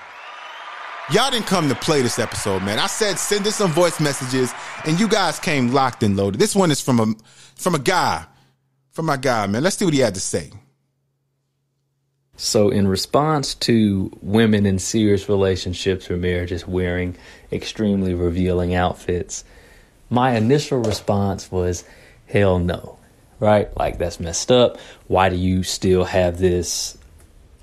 [1.12, 2.78] Y'all didn't come to play this episode, man.
[2.78, 4.54] I said send us some voice messages,
[4.86, 6.40] and you guys came locked and loaded.
[6.40, 7.14] This one is from a
[7.56, 8.26] from a guy,
[8.92, 9.64] from my guy, man.
[9.64, 10.52] Let's see what he had to say.
[12.38, 17.16] So, in response to women in serious relationships or marriages wearing
[17.52, 19.44] extremely revealing outfits,
[20.10, 21.84] my initial response was,
[22.28, 22.98] hell no,
[23.40, 23.76] right?
[23.78, 24.78] Like, that's messed up.
[25.08, 26.98] Why do you still have this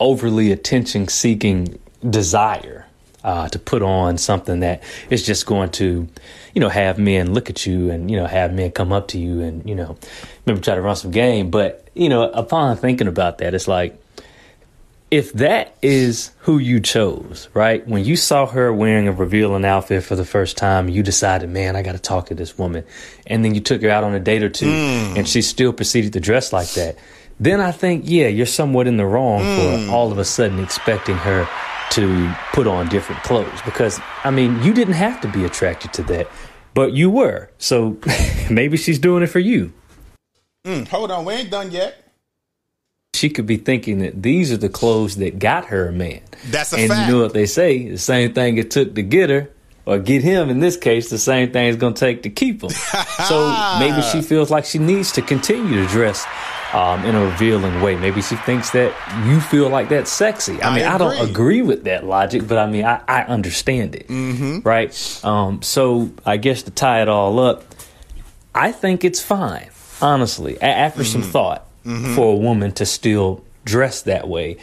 [0.01, 1.79] overly attention seeking
[2.09, 2.87] desire
[3.23, 6.09] uh, to put on something that is just going to,
[6.55, 9.19] you know, have men look at you and, you know, have men come up to
[9.19, 9.97] you and, you know,
[10.45, 11.51] maybe try to run some game.
[11.51, 14.02] But, you know, upon thinking about that, it's like,
[15.13, 17.87] if that is who you chose, right?
[17.87, 21.77] When you saw her wearing a revealing outfit for the first time, you decided, man,
[21.77, 22.83] I got to talk to this woman.
[23.27, 25.19] And then you took her out on a date or two Mm.
[25.19, 26.97] and she still proceeded to dress like that.
[27.39, 29.87] Then I think, yeah, you're somewhat in the wrong Mm.
[29.87, 31.47] for all of a sudden expecting her
[31.91, 36.03] to put on different clothes because, I mean, you didn't have to be attracted to
[36.05, 36.27] that,
[36.73, 37.51] but you were.
[37.59, 37.99] So
[38.51, 39.75] maybe she's doing it for you.
[40.67, 42.02] Mm, hold on, we ain't done yet.
[43.15, 46.21] She could be thinking that these are the clothes that got her a man.
[46.47, 47.07] That's a and fact.
[47.09, 49.51] you know what they say: the same thing it took to get her,
[49.85, 50.49] or get him.
[50.49, 52.71] In this case, the same thing it's going to take to keep him.
[53.29, 56.25] so maybe she feels like she needs to continue to dress
[56.73, 57.97] um, in a revealing way.
[57.97, 58.95] Maybe she thinks that
[59.29, 60.61] you feel like that's sexy.
[60.63, 61.61] I I mean, I, don't agree.
[61.61, 64.61] with that logic, but I mean, I, I understand it, Mm-hmm.
[64.67, 65.21] right?
[65.23, 67.63] Um, so I guess to tie it all up,
[68.55, 69.69] I think it's fine,
[70.01, 71.23] honestly, a- after some
[71.85, 72.15] Mm-hmm.
[72.15, 74.57] for a woman to still dress that way,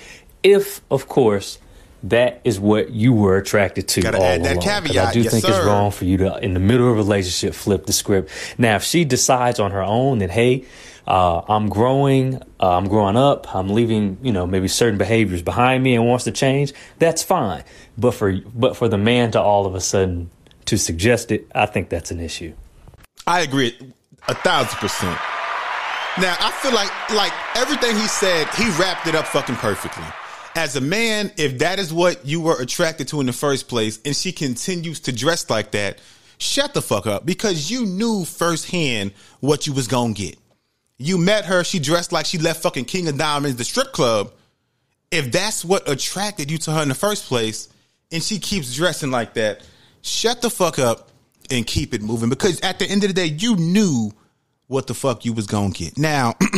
[0.43, 1.59] if, of course,
[2.03, 4.85] that is what you were attracted to Gotta all add that along.
[4.85, 5.51] 'Cause I do yes, think sir.
[5.57, 8.31] it's wrong for you to, in the middle of a relationship, flip the script.
[8.57, 10.63] Now, if she decides on her own that, hey,
[11.07, 15.83] uh, I'm growing, uh, I'm growing up, I'm leaving, you know, maybe certain behaviors behind
[15.83, 17.63] me and wants to change, that's fine.
[17.97, 20.29] But for but for the man to all of a sudden
[20.65, 22.53] to suggest it, I think that's an issue.
[23.27, 23.75] I agree
[24.29, 25.17] a thousand percent.
[26.19, 30.03] Now I feel like like everything he said, he wrapped it up fucking perfectly.
[30.53, 33.99] As a man, if that is what you were attracted to in the first place,
[34.03, 35.99] and she continues to dress like that,
[36.37, 40.37] shut the fuck up because you knew firsthand what you was gonna get.
[40.97, 44.33] You met her, she dressed like she left fucking King of Diamonds, the strip club.
[45.11, 47.69] If that's what attracted you to her in the first place,
[48.11, 49.61] and she keeps dressing like that,
[50.01, 51.11] shut the fuck up
[51.49, 52.27] and keep it moving.
[52.27, 54.11] Because at the end of the day, you knew
[54.69, 55.97] what the fuck you was gonna get.
[55.97, 56.35] Now,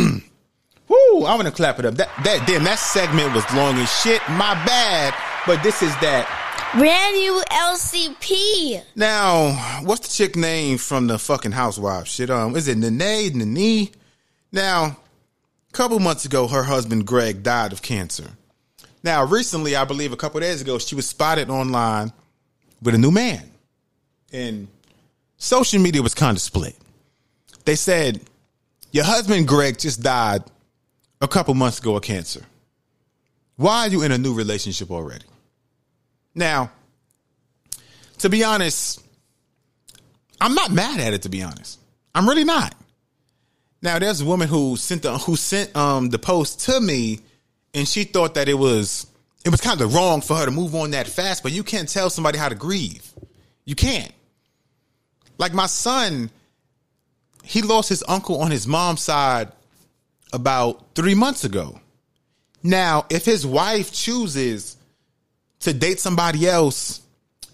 [0.87, 1.95] whoo, I'm gonna clap it up.
[1.95, 4.21] That that damn that segment was long as shit.
[4.29, 5.15] My bad.
[5.47, 6.27] But this is that.
[6.77, 8.83] Brand new LCP.
[8.95, 12.07] Now, what's the chick name from the fucking housewife?
[12.07, 13.89] Shit, um, is it Nene, Nene?
[14.51, 18.29] Now, a couple months ago, her husband Gregg died of cancer.
[19.03, 22.13] Now, recently, I believe a couple days ago, she was spotted online
[22.81, 23.51] with a new man.
[24.31, 24.67] And
[25.37, 26.75] social media was kind of split.
[27.65, 28.21] They said,
[28.91, 30.43] Your husband Gregg just died
[31.19, 32.43] a couple months ago of cancer.
[33.55, 35.25] Why are you in a new relationship already?
[36.33, 36.71] Now,
[38.19, 39.03] to be honest,
[40.39, 41.79] I'm not mad at it, to be honest.
[42.15, 42.73] I'm really not.
[43.81, 47.19] Now there's a woman who sent the who sent um the post to me,
[47.73, 49.07] and she thought that it was
[49.43, 51.41] it was kind of wrong for her to move on that fast.
[51.41, 53.11] But you can't tell somebody how to grieve.
[53.65, 54.11] You can't.
[55.37, 56.29] Like my son,
[57.43, 59.51] he lost his uncle on his mom's side
[60.33, 61.79] about three months ago.
[62.63, 64.77] Now, if his wife chooses
[65.61, 67.01] to date somebody else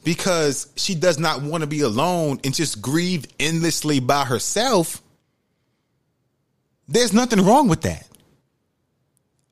[0.04, 5.02] because she does not want to be alone and just grieve endlessly by herself,
[6.88, 8.08] there's nothing wrong with that.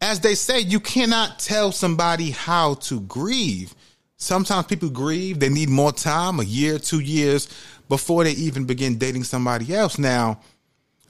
[0.02, 3.74] As they say, you cannot tell somebody how to grieve.
[4.18, 7.50] Sometimes people grieve, they need more time, a year, two years,
[7.90, 9.98] before they even begin dating somebody else.
[9.98, 10.40] Now,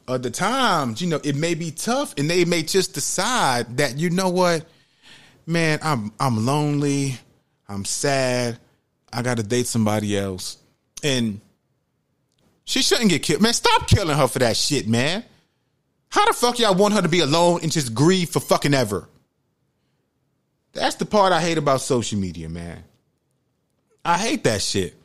[0.08, 3.98] at the times, you know, it may be tough and they may just decide that,
[3.98, 4.66] you know what,
[5.46, 7.18] man, I'm I'm lonely,
[7.68, 8.60] I'm sad,
[9.12, 10.58] I gotta date somebody else.
[11.04, 11.42] And
[12.66, 13.42] she shouldn't get killed.
[13.42, 15.24] Man, stop killing her for that shit, man.
[16.10, 19.08] How the fuck y'all want her to be alone and just grieve for fucking ever?
[20.74, 22.84] That's the part I hate about social media, man.
[24.04, 24.96] I hate that shit.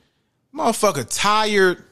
[0.54, 1.84] Motherfucker tired.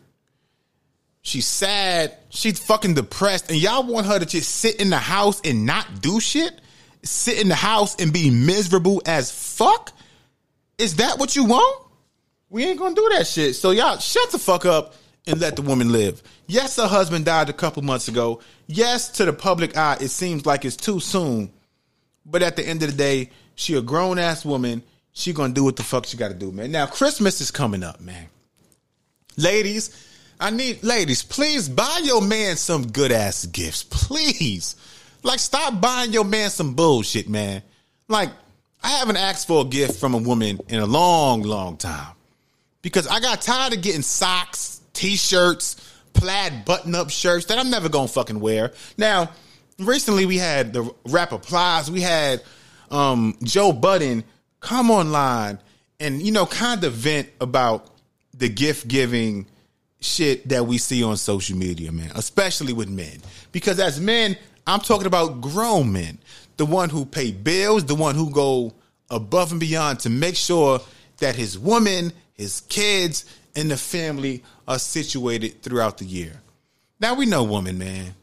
[1.22, 2.16] She's sad.
[2.30, 3.50] She's fucking depressed.
[3.50, 6.60] And y'all want her to just sit in the house and not do shit?
[7.02, 9.92] Sit in the house and be miserable as fuck?
[10.78, 11.86] Is that what you want?
[12.50, 13.56] We ain't gonna do that shit.
[13.56, 14.94] So y'all shut the fuck up
[15.26, 16.22] and let the woman live.
[16.46, 18.40] Yes, her husband died a couple months ago.
[18.66, 21.52] Yes, to the public eye, it seems like it's too soon.
[22.24, 24.82] But at the end of the day, she a grown ass woman.
[25.12, 26.70] She gonna do what the fuck she gotta do, man.
[26.72, 28.28] Now Christmas is coming up, man.
[29.38, 29.90] Ladies,
[30.40, 33.84] I need ladies, please buy your man some good ass gifts.
[33.84, 34.74] Please.
[35.22, 37.62] Like stop buying your man some bullshit, man.
[38.08, 38.30] Like,
[38.82, 42.14] I haven't asked for a gift from a woman in a long, long time.
[42.82, 45.76] Because I got tired of getting socks, t-shirts,
[46.14, 48.72] plaid button-up shirts that I'm never gonna fucking wear.
[48.96, 49.30] Now,
[49.78, 52.42] recently we had the rapper Plies, we had
[52.90, 54.24] um, Joe Budden
[54.60, 55.60] come online
[56.00, 57.97] and you know kind of vent about
[58.38, 59.46] the gift giving
[60.00, 63.20] shit that we see on social media, man, especially with men.
[63.52, 64.36] Because as men,
[64.66, 66.18] I'm talking about grown men,
[66.56, 68.72] the one who pay bills, the one who go
[69.10, 70.80] above and beyond to make sure
[71.18, 73.24] that his woman, his kids,
[73.56, 76.40] and the family are situated throughout the year.
[77.00, 78.14] Now we know women, man.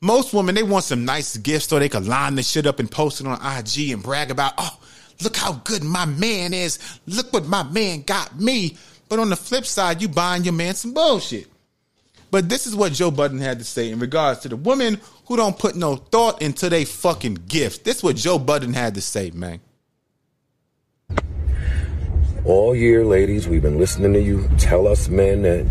[0.00, 2.90] Most women, they want some nice gifts so they can line the shit up and
[2.90, 4.78] post it on IG and brag about, oh,
[5.22, 6.78] look how good my man is.
[7.06, 8.76] Look what my man got me.
[9.12, 11.46] But on the flip side, you buying your man some bullshit.
[12.30, 15.36] But this is what Joe Budden had to say in regards to the women who
[15.36, 17.76] don't put no thought into they fucking gifts.
[17.76, 19.60] This is what Joe Budden had to say, man.
[22.46, 25.66] All year, ladies, we've been listening to you tell us men that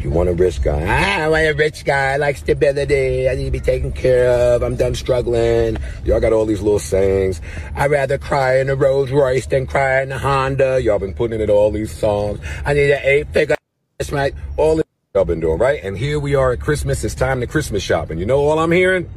[0.00, 0.84] you want a rich guy.
[0.86, 2.12] Ah, I want a rich guy.
[2.12, 3.28] I like stability.
[3.28, 4.62] I need to be taken care of.
[4.62, 5.76] I'm done struggling.
[6.04, 7.40] Y'all got all these little sayings.
[7.74, 10.80] I'd rather cry in a Rolls Royce than cry in a Honda.
[10.80, 12.40] Y'all been putting it in all these songs.
[12.64, 13.56] I need an eight figure.
[13.98, 14.34] That's right.
[14.56, 14.84] All this
[15.14, 15.82] y'all been doing, right?
[15.82, 17.02] And here we are at Christmas.
[17.02, 18.10] It's time to Christmas shop.
[18.10, 19.10] And you know all I'm hearing?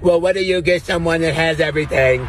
[0.00, 2.24] Well, what do you get someone that has everything?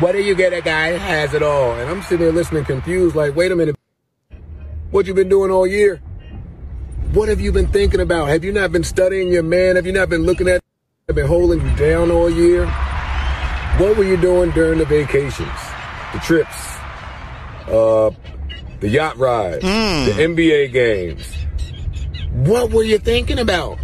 [0.00, 1.72] What do you get a guy that has it all?
[1.74, 3.76] And I'm sitting there listening confused, like, wait a minute.
[4.90, 6.00] What you been doing all year?
[7.12, 8.28] What have you been thinking about?
[8.28, 9.76] Have you not been studying your man?
[9.76, 10.62] Have you not been looking at
[11.08, 12.66] have been holding you down all year?
[13.76, 15.48] What were you doing during the vacations?
[16.14, 16.56] The trips?
[17.68, 18.10] Uh
[18.80, 21.26] the yacht rides, the NBA games.
[22.32, 23.78] What were you thinking about?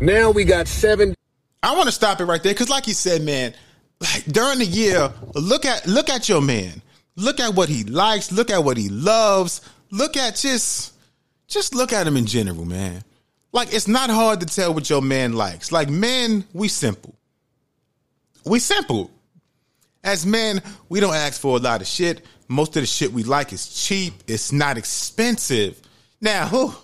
[0.00, 1.14] Now we got seven
[1.62, 3.54] I want to stop it right there because, like you said, man,
[4.00, 6.82] like during the year, look at look at your man.
[7.14, 8.32] Look at what he likes.
[8.32, 9.60] Look at what he loves.
[9.90, 10.91] Look at just
[11.52, 13.04] just look at him in general, man.
[13.52, 15.70] Like it's not hard to tell what your man likes.
[15.70, 17.14] Like men, we simple.
[18.44, 19.10] We simple.
[20.04, 22.24] As men, we don't ask for a lot of shit.
[22.48, 24.14] Most of the shit we like is cheap.
[24.26, 25.80] It's not expensive.
[26.20, 26.74] Now, whew,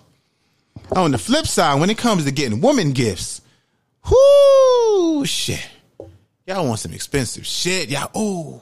[0.95, 3.41] on the flip side, when it comes to getting woman gifts,
[4.09, 5.67] whoo, shit.
[6.47, 7.89] Y'all want some expensive shit.
[7.89, 8.61] Y'all, oh,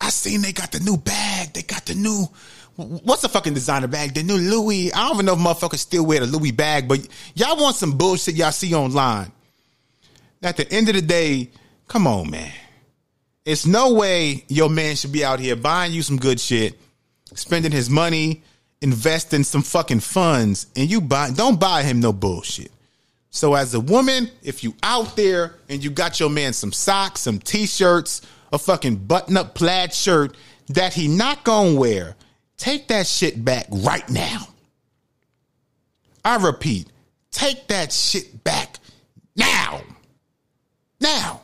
[0.00, 1.52] I seen they got the new bag.
[1.52, 2.26] They got the new,
[2.78, 4.14] what's the fucking designer bag?
[4.14, 4.92] The new Louis.
[4.92, 7.98] I don't even know if motherfuckers still wear the Louis bag, but y'all want some
[7.98, 9.32] bullshit y'all see online.
[10.42, 11.50] At the end of the day,
[11.88, 12.52] come on, man.
[13.44, 16.78] It's no way your man should be out here buying you some good shit,
[17.34, 18.42] spending his money,
[18.80, 22.70] investing some fucking funds, and you buy don't buy him no bullshit.
[23.30, 27.22] So as a woman, if you out there and you got your man some socks,
[27.22, 28.22] some t-shirts,
[28.52, 30.36] a fucking button-up plaid shirt
[30.68, 32.14] that he not gonna wear,
[32.58, 34.46] take that shit back right now.
[36.24, 36.88] I repeat,
[37.30, 38.78] take that shit back
[39.34, 39.80] Now.
[41.00, 41.42] Now.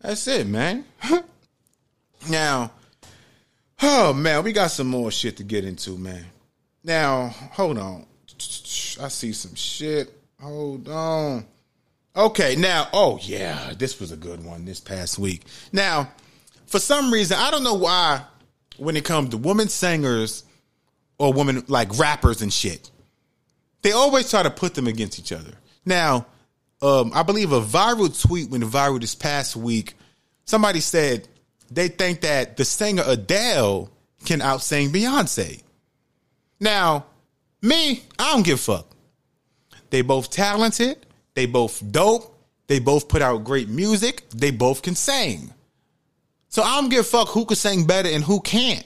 [0.00, 0.84] That's it, man.
[2.30, 2.70] now,
[3.82, 6.24] oh man, we got some more shit to get into, man.
[6.84, 8.06] Now, hold on.
[9.00, 10.10] I see some shit.
[10.40, 11.44] Hold on.
[12.16, 15.42] Okay, now, oh yeah, this was a good one this past week.
[15.72, 16.10] Now,
[16.66, 18.22] for some reason, I don't know why
[18.80, 20.44] when it comes to women singers
[21.18, 22.90] or women like rappers and shit,
[23.82, 25.52] they always try to put them against each other.
[25.84, 26.26] Now,
[26.82, 29.94] um, I believe a viral tweet went viral this past week.
[30.44, 31.28] Somebody said
[31.70, 33.90] they think that the singer Adele
[34.24, 35.62] can outsing Beyonce.
[36.58, 37.06] Now,
[37.62, 38.86] me, I don't give a fuck.
[39.90, 41.06] They both talented.
[41.34, 42.36] They both dope.
[42.66, 44.28] They both put out great music.
[44.30, 45.52] They both can sing.
[46.50, 48.84] So I don't give a fuck who can sing better and who can't.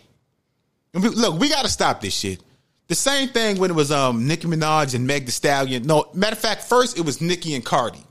[0.93, 2.41] And we- Look, we got to stop this shit.
[2.87, 5.85] The same thing when it was um Nicki Minaj and Meg The Stallion.
[5.85, 8.05] No, matter of fact, first it was Nicki and Cardi.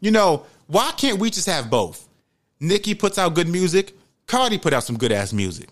[0.00, 2.06] You know, why can't we just have both?
[2.60, 3.94] Nicki puts out good music.
[4.26, 5.68] Cardi put out some good ass music.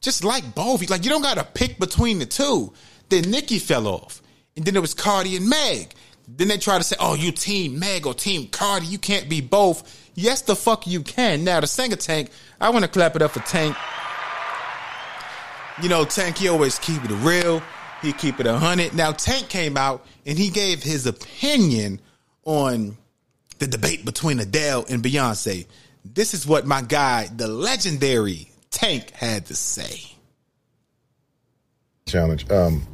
[0.00, 0.88] Just like both.
[0.90, 2.72] Like you don't got to pick between the two.
[3.08, 4.22] Then Nicki fell off,
[4.56, 5.94] and then it was Cardi and Meg.
[6.28, 8.86] Then they try to say, "Oh, you team Meg or team Cardi?
[8.86, 11.44] You can't be both." Yes, the fuck you can.
[11.44, 12.30] Now the singer Tank,
[12.60, 13.76] I want to clap it up for Tank.
[15.82, 17.62] You know, Tank, he always keep it real.
[18.02, 18.94] He keep it a hundred.
[18.94, 22.00] Now Tank came out and he gave his opinion
[22.44, 22.96] on
[23.58, 25.66] the debate between Adele and Beyonce.
[26.04, 30.00] This is what my guy, the legendary Tank, had to say.
[32.06, 32.50] challenge.
[32.50, 32.86] Um,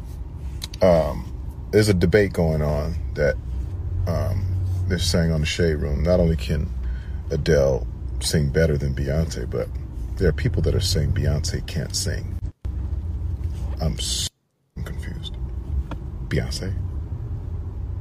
[0.83, 1.33] um,
[1.71, 3.35] there's a debate going on that
[4.07, 4.45] um,
[4.89, 6.03] they're saying on the Shade Room.
[6.03, 6.69] Not only can
[7.31, 7.87] Adele
[8.21, 9.69] sing better than Beyonce, but
[10.17, 12.39] there are people that are saying Beyonce can't sing.
[13.81, 14.29] I'm so
[14.85, 15.37] confused.
[16.29, 16.73] Beyonce,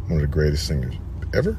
[0.08, 0.96] one of the greatest singers
[1.34, 1.58] ever.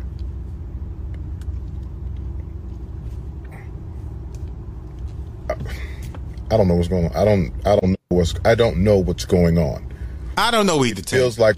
[6.50, 7.16] I don't know what's going on.
[7.16, 7.52] I don't.
[7.66, 8.34] I don't know what's.
[8.44, 9.92] I don't know what's going on.
[10.38, 11.00] I don't know either.
[11.00, 11.56] It feels like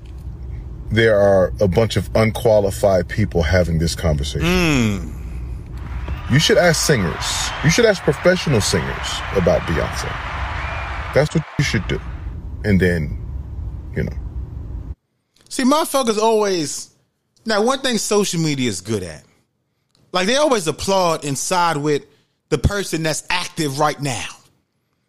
[0.91, 4.47] there are a bunch of unqualified people having this conversation.
[4.47, 5.18] Hmm.
[6.31, 7.49] You should ask singers.
[7.65, 10.13] You should ask professional singers about Beyonce.
[11.15, 11.99] That's what you should do.
[12.65, 13.19] And then,
[13.97, 14.13] you know,
[15.49, 16.95] See, motherfuckers always.
[17.47, 19.25] Now, one thing social media is good at,
[20.13, 22.05] like they always applaud and side with
[22.51, 24.27] the person that's active right now.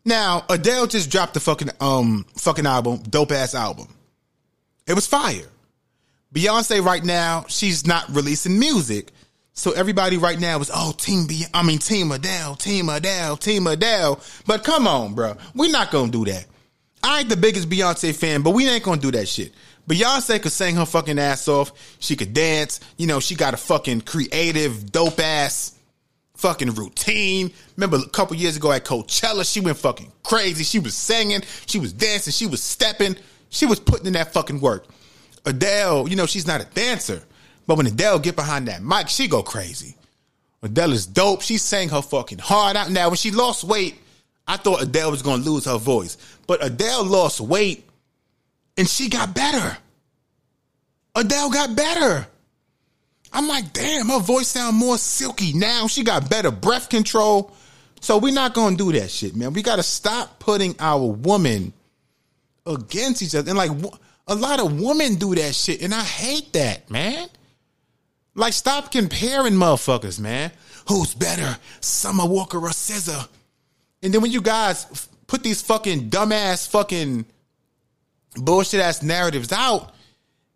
[0.05, 3.89] Now, Adele just dropped the fucking um fucking album, dope ass album.
[4.87, 5.45] It was fire.
[6.33, 9.11] Beyonce right now, she's not releasing music.
[9.59, 13.67] So everybody right now is oh team Be I mean team Adele, team Adele, team
[13.67, 14.21] Adele.
[14.47, 15.35] But come on, bro.
[15.53, 16.45] We're not gonna do that.
[17.03, 19.53] I ain't the biggest Beyonce fan, but we ain't gonna do that shit.
[19.85, 21.73] Beyonce could sing her fucking ass off.
[21.99, 22.79] She could dance.
[22.95, 25.75] You know, she got a fucking creative, dope ass
[26.37, 27.51] fucking routine.
[27.75, 30.63] Remember a couple years ago at Coachella, she went fucking crazy.
[30.63, 33.17] She was singing, she was dancing, she was stepping,
[33.49, 34.87] she was putting in that fucking work.
[35.45, 37.23] Adele, you know, she's not a dancer,
[37.69, 39.95] but when Adele get behind that mic, she go crazy.
[40.63, 41.43] Adele is dope.
[41.43, 42.89] She sang her fucking heart out.
[42.89, 43.93] Now, when she lost weight,
[44.47, 46.17] I thought Adele was gonna lose her voice,
[46.47, 47.87] but Adele lost weight
[48.75, 49.77] and she got better.
[51.13, 52.25] Adele got better.
[53.31, 55.85] I'm like, damn, her voice sound more silky now.
[55.85, 57.55] She got better breath control.
[58.01, 59.53] So we're not gonna do that shit, man.
[59.53, 61.71] We gotta stop putting our woman
[62.65, 63.51] against each other.
[63.51, 63.69] And like
[64.27, 67.29] a lot of women do that shit, and I hate that, man.
[68.39, 70.51] Like, stop comparing motherfuckers, man.
[70.87, 73.27] Who's better, Summer Walker or SZA?
[74.01, 77.25] And then when you guys f- put these fucking dumbass fucking
[78.37, 79.93] bullshit ass narratives out,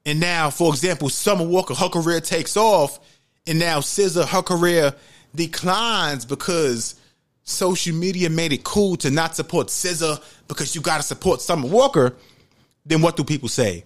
[0.05, 2.99] and now, for example, Summer Walker, her career takes off,
[3.45, 4.93] and now SZA, her career
[5.35, 6.95] declines because
[7.43, 11.67] social media made it cool to not support SZA because you got to support Summer
[11.67, 12.15] Walker.
[12.85, 13.83] Then what do people say?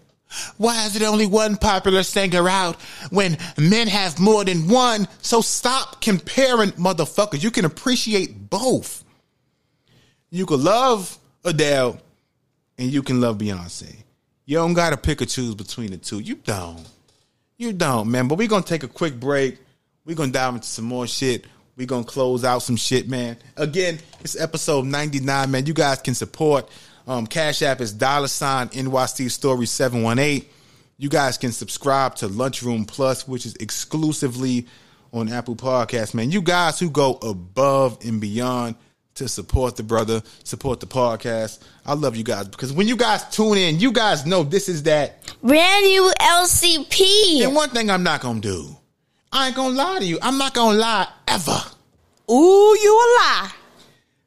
[0.57, 2.75] Why is it only one popular singer out
[3.09, 5.07] when men have more than one?
[5.21, 7.43] So stop comparing motherfuckers.
[7.43, 9.03] You can appreciate both.
[10.29, 11.99] You can love Adele
[12.77, 13.95] and you can love Beyonce.
[14.45, 16.19] You don't gotta pick or choose between the two.
[16.19, 16.85] You don't.
[17.57, 18.27] You don't, man.
[18.27, 19.57] But we're gonna take a quick break.
[20.05, 21.45] We're gonna dive into some more shit.
[21.75, 23.37] We're gonna close out some shit, man.
[23.55, 25.65] Again, it's episode 99, man.
[25.65, 26.69] You guys can support.
[27.07, 30.45] Um, Cash App is dollar sign NYC Story 718.
[30.97, 34.67] You guys can subscribe to Lunchroom Plus, which is exclusively
[35.13, 36.31] on Apple Podcasts, man.
[36.31, 38.75] You guys who go above and beyond
[39.15, 41.59] to support the brother, support the podcast.
[41.85, 44.83] I love you guys because when you guys tune in, you guys know this is
[44.83, 47.43] that Brand new LCP.
[47.43, 48.75] And one thing I'm not gonna do,
[49.31, 50.19] I ain't gonna lie to you.
[50.21, 51.61] I'm not gonna lie ever.
[52.29, 53.51] Ooh, you a lie.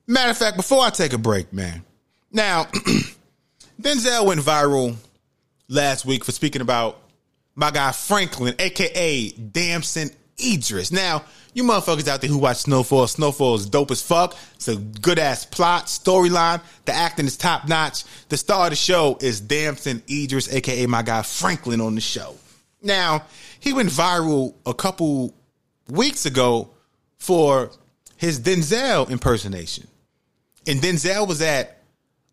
[0.06, 1.84] Matter of fact, before I take a break, man.
[2.32, 2.64] Now,
[3.80, 4.96] Denzel went viral
[5.68, 7.00] last week for speaking about
[7.54, 10.92] my guy Franklin, aka Damson Idris.
[10.92, 14.36] Now, you motherfuckers out there who watch Snowfall, Snowfall is dope as fuck.
[14.54, 16.60] It's a good ass plot, storyline.
[16.84, 18.04] The acting is top notch.
[18.28, 22.36] The star of the show is Damson Idris, aka my guy Franklin on the show.
[22.82, 23.24] Now,
[23.58, 25.34] he went viral a couple
[25.88, 26.70] weeks ago
[27.18, 27.70] for
[28.16, 29.86] his Denzel impersonation.
[30.66, 31.79] And Denzel was at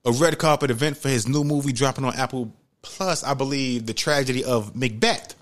[0.08, 2.52] a red carpet event for his new movie dropping on Apple
[2.82, 5.36] Plus, I believe, The Tragedy of Macbeth.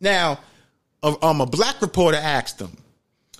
[0.00, 0.40] Now,
[1.02, 2.76] um, a black reporter asked him,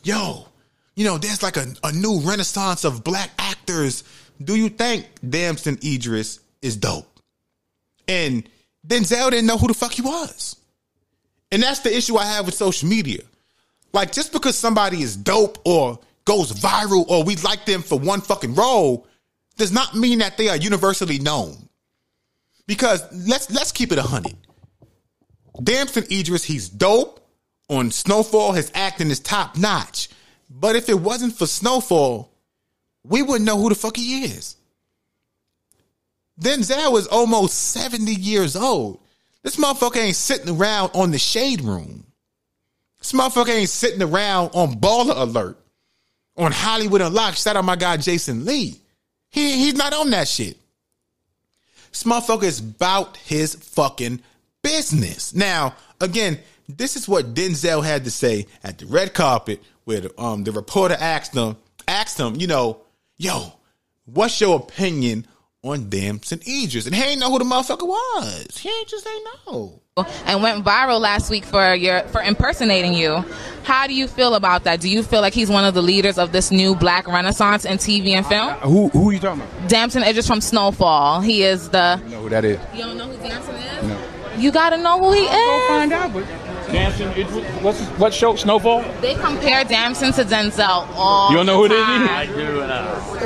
[0.04, 0.46] Yo,
[0.94, 4.04] you know, there's like a, a new renaissance of black actors.
[4.42, 7.08] Do you think Damson Idris is dope?
[8.06, 8.48] And
[8.86, 10.54] Denzel didn't know who the fuck he was.
[11.50, 13.22] And that's the issue I have with social media.
[13.92, 18.20] Like, just because somebody is dope or goes viral or we like them for one
[18.20, 19.08] fucking role
[19.56, 21.68] does not mean that they are universally known.
[22.66, 24.36] Because let's let's keep it a hundred.
[25.62, 27.20] Damson Idris, he's dope.
[27.68, 30.08] On Snowfall, his acting is top notch.
[30.48, 32.30] But if it wasn't for Snowfall,
[33.02, 34.56] we wouldn't know who the fuck he is.
[36.40, 39.00] Denzel is almost 70 years old.
[39.42, 42.04] This motherfucker ain't sitting around on the shade room.
[42.98, 45.58] This motherfucker ain't sitting around on Baller Alert,
[46.36, 47.38] on Hollywood Unlocked.
[47.38, 48.80] Shout out my guy Jason Lee.
[49.30, 50.56] He he's not on that shit.
[51.90, 54.20] This motherfucker is about his fucking
[54.62, 55.34] business.
[55.34, 60.20] Now, again, this is what Denzel had to say at the red carpet where the,
[60.20, 61.56] um, the reporter asked him,
[61.86, 62.82] asked him, you know,
[63.16, 63.52] yo,
[64.04, 65.26] what's your opinion
[65.68, 66.86] on Damson Idris?
[66.86, 68.58] And he ain't know who the motherfucker was.
[68.58, 69.80] He ain't just ain't know.
[70.26, 73.24] And went viral last week for your for impersonating you.
[73.62, 74.80] How do you feel about that?
[74.80, 77.78] Do you feel like he's one of the leaders of this new black renaissance in
[77.78, 78.52] TV and film?
[78.56, 79.68] Who who are you talking about?
[79.70, 81.22] Damson Idris from Snowfall.
[81.22, 81.78] He is the.
[82.04, 82.60] I know who that is.
[82.74, 83.82] You don't know who Damson is?
[83.84, 83.98] No.
[84.36, 85.30] You gotta know who he is.
[85.30, 86.12] Go find out.
[86.12, 86.26] But
[86.70, 87.24] Damson, it,
[87.62, 88.36] what's what show?
[88.36, 88.82] Snowfall.
[89.00, 92.06] They compare Damson to Denzel all You don't know who the it is either?
[92.06, 92.18] time.
[92.18, 92.60] I do.
[92.60, 93.25] Uh,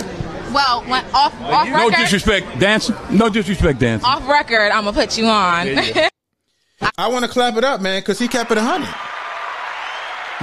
[0.52, 2.96] Well, when, off off no record, disrespect, Danson.
[3.10, 4.08] No disrespect, Danson.
[4.08, 5.66] off record, I'm gonna put you on.
[5.66, 6.08] Yeah,
[6.98, 8.94] I want to clap it up, man, because he kept it a hundred.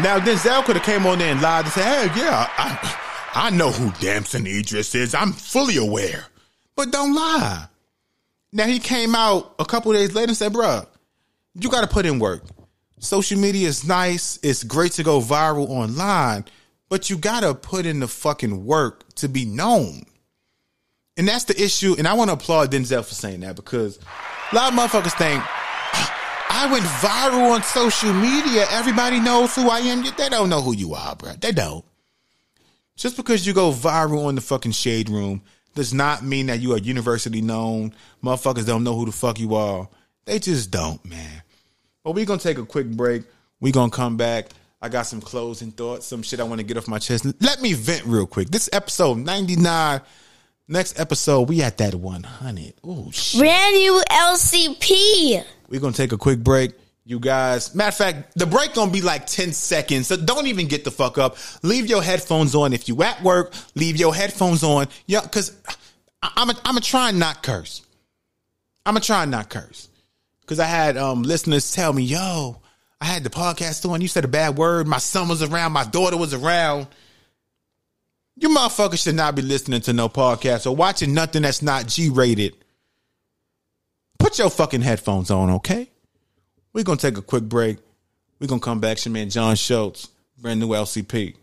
[0.03, 2.99] Now Denzel could have came on there and lied and said, "Hey, yeah, I,
[3.33, 5.15] I know who Damson Idris is.
[5.15, 6.25] I'm fully aware."
[6.75, 7.65] But don't lie.
[8.53, 10.85] Now he came out a couple days later and said, "Bruh,
[11.55, 12.43] you got to put in work.
[12.99, 14.39] Social media is nice.
[14.43, 16.45] It's great to go viral online,
[16.89, 20.03] but you got to put in the fucking work to be known."
[21.17, 21.95] And that's the issue.
[21.97, 23.99] And I want to applaud Denzel for saying that because
[24.51, 28.65] a lot of motherfuckers think ah, I went viral on social media.
[28.69, 30.03] Everybody knows who I am.
[30.15, 31.33] They don't know who you are, bro.
[31.33, 31.83] They don't.
[32.95, 35.41] Just because you go viral on the fucking shade room
[35.75, 37.93] does not mean that you are universally known.
[38.23, 39.87] Motherfuckers don't know who the fuck you are.
[40.25, 41.43] They just don't, man.
[42.03, 43.23] But we gonna take a quick break.
[43.59, 44.47] We gonna come back.
[44.81, 47.25] I got some closing thoughts, some shit I want to get off my chest.
[47.41, 48.49] Let me vent real quick.
[48.49, 50.01] This episode 99.
[50.69, 52.73] Next episode, we at that 100.
[52.83, 53.39] Oh shit.
[53.39, 55.43] Brand new LCP.
[55.69, 56.73] We're gonna take a quick break.
[57.05, 60.07] You guys, matter of fact, the break gonna be like 10 seconds.
[60.07, 61.37] So don't even get the fuck up.
[61.63, 62.73] Leave your headphones on.
[62.73, 64.87] If you at work, leave your headphones on.
[65.05, 65.55] Yeah, cause
[66.21, 67.81] I'm a, I'm a try and not curse.
[68.85, 69.87] I'm a try and not curse.
[70.45, 72.61] Cause I had um listeners tell me, yo,
[72.99, 74.01] I had the podcast on.
[74.01, 74.87] You said a bad word.
[74.87, 75.71] My son was around.
[75.71, 76.87] My daughter was around.
[78.35, 82.09] You motherfuckers should not be listening to no podcast or watching nothing that's not G
[82.09, 82.55] rated.
[84.19, 85.89] Put your fucking headphones on, okay?
[86.73, 87.77] We're gonna take a quick break.
[88.39, 89.03] We're gonna come back.
[89.05, 91.35] Your man John Schultz, brand new LCP.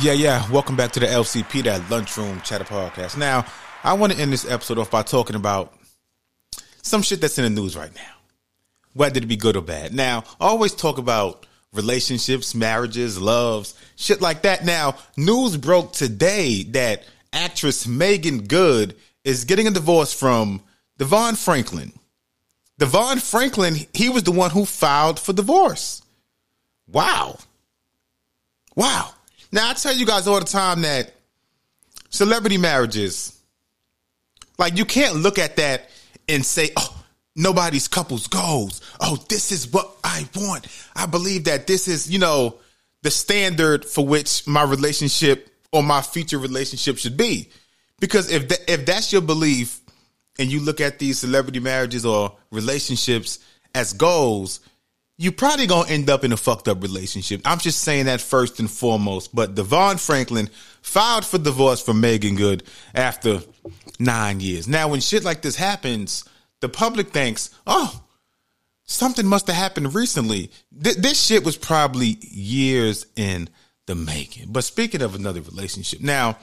[0.00, 0.50] Yeah, yeah.
[0.50, 3.18] Welcome back to the LCP, that lunchroom chatter podcast.
[3.18, 3.44] Now,
[3.82, 5.74] I want to end this episode off by talking about
[6.80, 8.14] some shit that's in the news right now,
[8.94, 9.92] whether it be good or bad.
[9.92, 14.64] Now, I always talk about relationships, marriages, loves, shit like that.
[14.64, 17.04] Now, news broke today that
[17.34, 20.62] actress Meagan Good is getting a divorce from
[20.98, 21.92] DeVon Franklin.
[22.80, 26.00] DeVon Franklin, he was the one who filed for divorce.
[26.88, 27.36] Wow.
[28.74, 29.10] Wow.
[29.54, 31.14] Now, I tell you guys all the time that
[32.10, 33.40] celebrity marriages,
[34.58, 35.90] like, you can't look at that
[36.28, 37.04] and say, "Oh,
[37.36, 38.80] nobody's couples goals.
[38.98, 40.66] Oh, this is what I want.
[40.96, 42.58] I believe that this is, you know,
[43.02, 47.48] the standard for which my relationship or my future relationship should be."
[48.00, 49.82] Because if that, if that's your belief,
[50.36, 53.38] and you look at these celebrity marriages or relationships
[53.72, 54.58] as goals,
[55.16, 57.40] you probably gonna end up in a fucked up relationship.
[57.44, 59.34] I'm just saying that first and foremost.
[59.34, 60.50] But DeVon Franklin
[60.82, 63.40] filed for divorce from Meagan Good after
[63.98, 64.66] nine years.
[64.66, 66.24] Now, when shit like this happens,
[66.60, 68.02] the public thinks, oh,
[68.84, 70.50] something must have happened recently.
[70.82, 73.48] Th- this shit was probably years in
[73.86, 74.50] the making.
[74.50, 76.38] But speaking of another relationship, now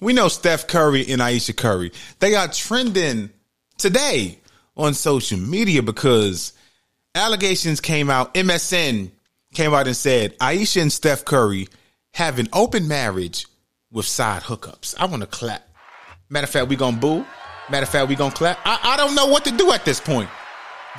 [0.00, 1.92] we know Steph Curry and Ayesha Curry.
[2.18, 3.30] They are trending
[3.78, 4.40] today
[4.76, 6.52] on social media because
[7.14, 8.34] allegations came out.
[8.34, 9.10] MSN
[9.54, 11.68] came out and said Ayesha and Steph Curry
[12.14, 13.46] have an open marriage
[13.90, 14.94] with side hookups.
[14.98, 15.66] I want to clap.
[16.28, 17.24] Matter of fact, we gonna boo.
[17.70, 18.58] Matter of fact, we gonna clap.
[18.64, 20.28] I, I don't know what to do at this point.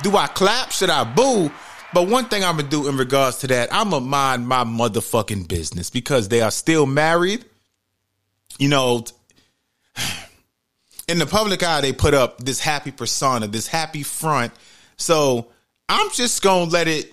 [0.02, 0.72] Do I clap?
[0.72, 1.50] Should I boo?
[1.92, 5.48] But one thing I'm gonna do in regards to that, I'm gonna mind my motherfucking
[5.48, 7.44] business because they are still married.
[8.58, 9.04] You know,
[11.08, 14.52] in the public eye, they put up this happy persona, this happy front.
[14.96, 15.48] So
[15.90, 17.12] I'm just gonna let it.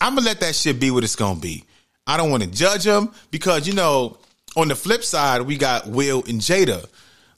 [0.00, 1.64] I'm gonna let that shit be what it's gonna be.
[2.06, 4.16] I don't want to judge them because you know,
[4.54, 6.86] on the flip side, we got Will and Jada.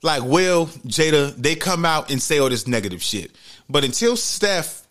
[0.02, 3.34] Like Will, Jada, they come out and say all this negative shit.
[3.66, 4.86] But until Steph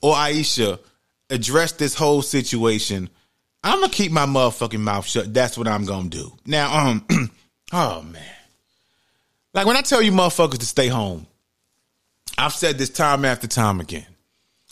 [0.00, 0.80] or Ayesha
[1.28, 3.10] address this whole situation,
[3.62, 5.34] I'm gonna keep my motherfucking mouth shut.
[5.34, 6.32] That's what I'm gonna do.
[6.46, 7.06] Now, um,
[7.74, 8.22] oh man,
[9.52, 11.26] like when I tell you motherfuckers to stay home,
[12.38, 14.06] I've said this time after time again.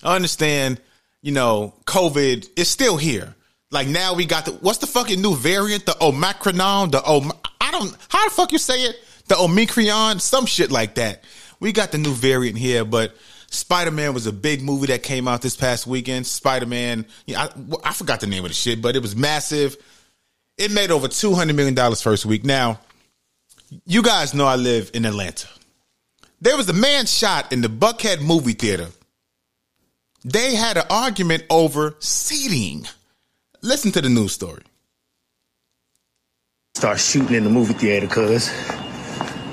[0.04, 0.80] I understand,
[1.22, 3.34] you know, COVID is still here.
[3.70, 5.86] Like now we got the what's the fucking new variant?
[5.86, 8.96] The Omicron, the Om I don't how the fuck you say it?
[9.26, 11.24] The Omicron, some shit like that.
[11.58, 13.16] We got the new variant here, but
[13.50, 16.26] Spider Man was a big movie that came out this past weekend.
[16.26, 19.76] Spider Man, yeah, I, I forgot the name of the shit, but it was massive.
[20.58, 22.44] It made over two hundred million dollars first week.
[22.44, 22.80] Now,
[23.86, 25.48] you guys know I live in Atlanta.
[26.40, 28.88] There was a man shot in the Buckhead movie theater.
[30.24, 32.86] They had an argument over seating.
[33.60, 34.62] Listen to the news story.
[36.74, 38.48] Start shooting in the movie theater, cuz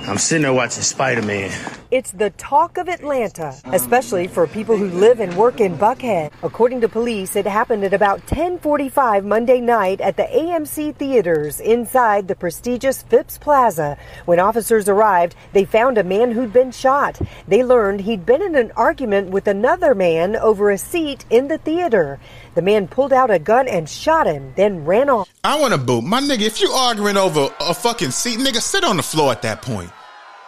[0.08, 1.52] I'm sitting there watching Spider Man.
[1.92, 6.32] It's the talk of Atlanta, especially for people who live and work in Buckhead.
[6.42, 12.30] According to police, it happened at about 10:45 Monday night at the AMC Theaters inside
[12.30, 13.98] the prestigious Phipps Plaza.
[14.24, 17.20] When officers arrived, they found a man who'd been shot.
[17.46, 21.58] They learned he'd been in an argument with another man over a seat in the
[21.58, 22.20] theater.
[22.56, 25.28] The man pulled out a gun and shot him, then ran off.
[25.44, 26.44] I want to boot my nigga.
[26.44, 29.92] If you arguing over a fucking seat, nigga, sit on the floor at that point.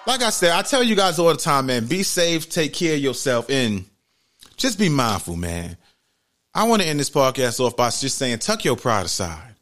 [0.06, 1.86] Like I said, I tell you guys all the time, man.
[1.86, 3.86] Be safe, take care of yourself, and
[4.58, 5.78] just be mindful, man.
[6.54, 9.56] I want to end this podcast off by just saying, tuck your pride aside.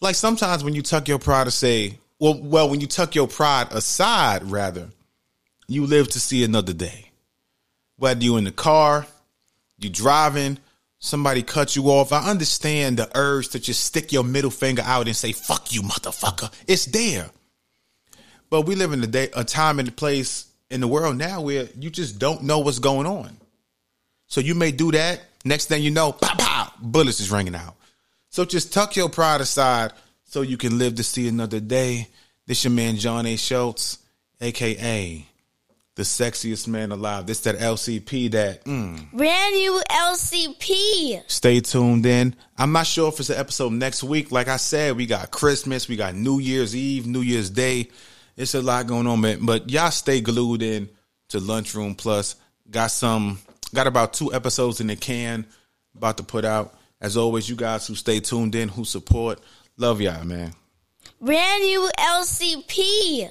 [0.00, 3.68] Like sometimes when you tuck your pride aside, well, well, when you tuck your pride
[3.72, 4.90] aside, rather,
[5.68, 7.10] you live to see another day.
[7.96, 9.06] Whether you're in the car,
[9.78, 10.58] you driving,
[10.98, 12.12] somebody cut you off.
[12.12, 15.82] I understand the urge to just stick your middle finger out and say, fuck you,
[15.82, 16.52] motherfucker.
[16.68, 17.30] It's there.
[18.52, 21.40] But we live in a day, a time and a place in the world now
[21.40, 23.34] where you just don't know what's going on.
[24.26, 25.22] So you may do that.
[25.42, 27.76] Next thing you know, pow, pow, bullets is ringing out.
[28.28, 29.94] So just tuck your pride aside
[30.26, 32.08] so you can live to see another day.
[32.46, 33.36] This your man, John A.
[33.36, 33.96] Schultz,
[34.38, 35.26] aka
[35.94, 37.24] the sexiest man alive.
[37.24, 39.12] This that LCP that mm.
[39.12, 41.22] Brand new LCP.
[41.26, 42.36] Stay tuned in.
[42.58, 44.30] I'm not sure if it's an episode next week.
[44.30, 47.88] Like I said, we got Christmas, we got New Year's Eve, New Year's Day.
[48.36, 49.44] It's a lot going on, man.
[49.44, 50.88] But y'all stay glued in
[51.28, 52.36] to Lunchroom Plus.
[52.70, 53.38] Got some,
[53.74, 55.46] got about two episodes in the can
[55.96, 56.74] about to put out.
[57.00, 59.40] As always, you guys who stay tuned in, who support,
[59.76, 60.54] love y'all, man.
[61.20, 63.30] Brand new LCP.